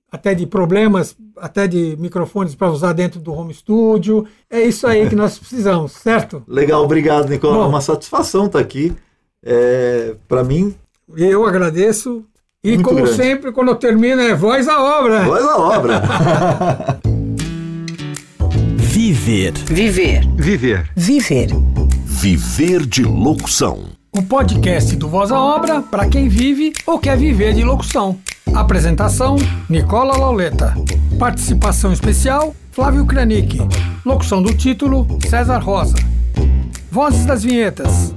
[0.09, 4.25] até de problemas, até de microfones para usar dentro do home studio.
[4.49, 6.43] É isso aí que nós precisamos, certo?
[6.47, 7.57] Legal, obrigado, Nicola.
[7.57, 7.63] Bom.
[7.63, 8.95] É uma satisfação estar aqui.
[9.43, 10.73] É, Para mim,
[11.15, 12.25] Eu agradeço.
[12.63, 13.15] E Muito como grande.
[13.15, 15.23] sempre, quando eu termino, é voz à obra.
[15.23, 16.01] voz à obra.
[18.77, 19.53] Viver.
[19.67, 20.27] Viver.
[20.35, 20.89] Viver.
[20.95, 21.49] Viver.
[22.03, 23.85] Viver de locução.
[24.11, 28.17] O podcast do Voz à Obra para quem vive ou quer viver de locução.
[28.55, 29.35] Apresentação:
[29.69, 30.73] Nicola Lauleta.
[31.19, 33.59] Participação especial: Flávio Kranick.
[34.03, 35.95] Locução do título: César Rosa.
[36.89, 38.15] Vozes das vinhetas: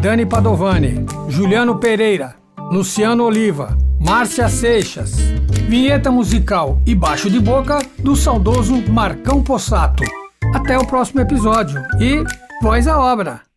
[0.00, 2.34] Dani Padovani, Juliano Pereira,
[2.72, 5.12] Luciano Oliva, Márcia Seixas.
[5.68, 10.02] Vinheta musical e baixo de boca do saudoso Marcão Possato.
[10.54, 12.24] Até o próximo episódio e
[12.62, 13.51] voz à obra!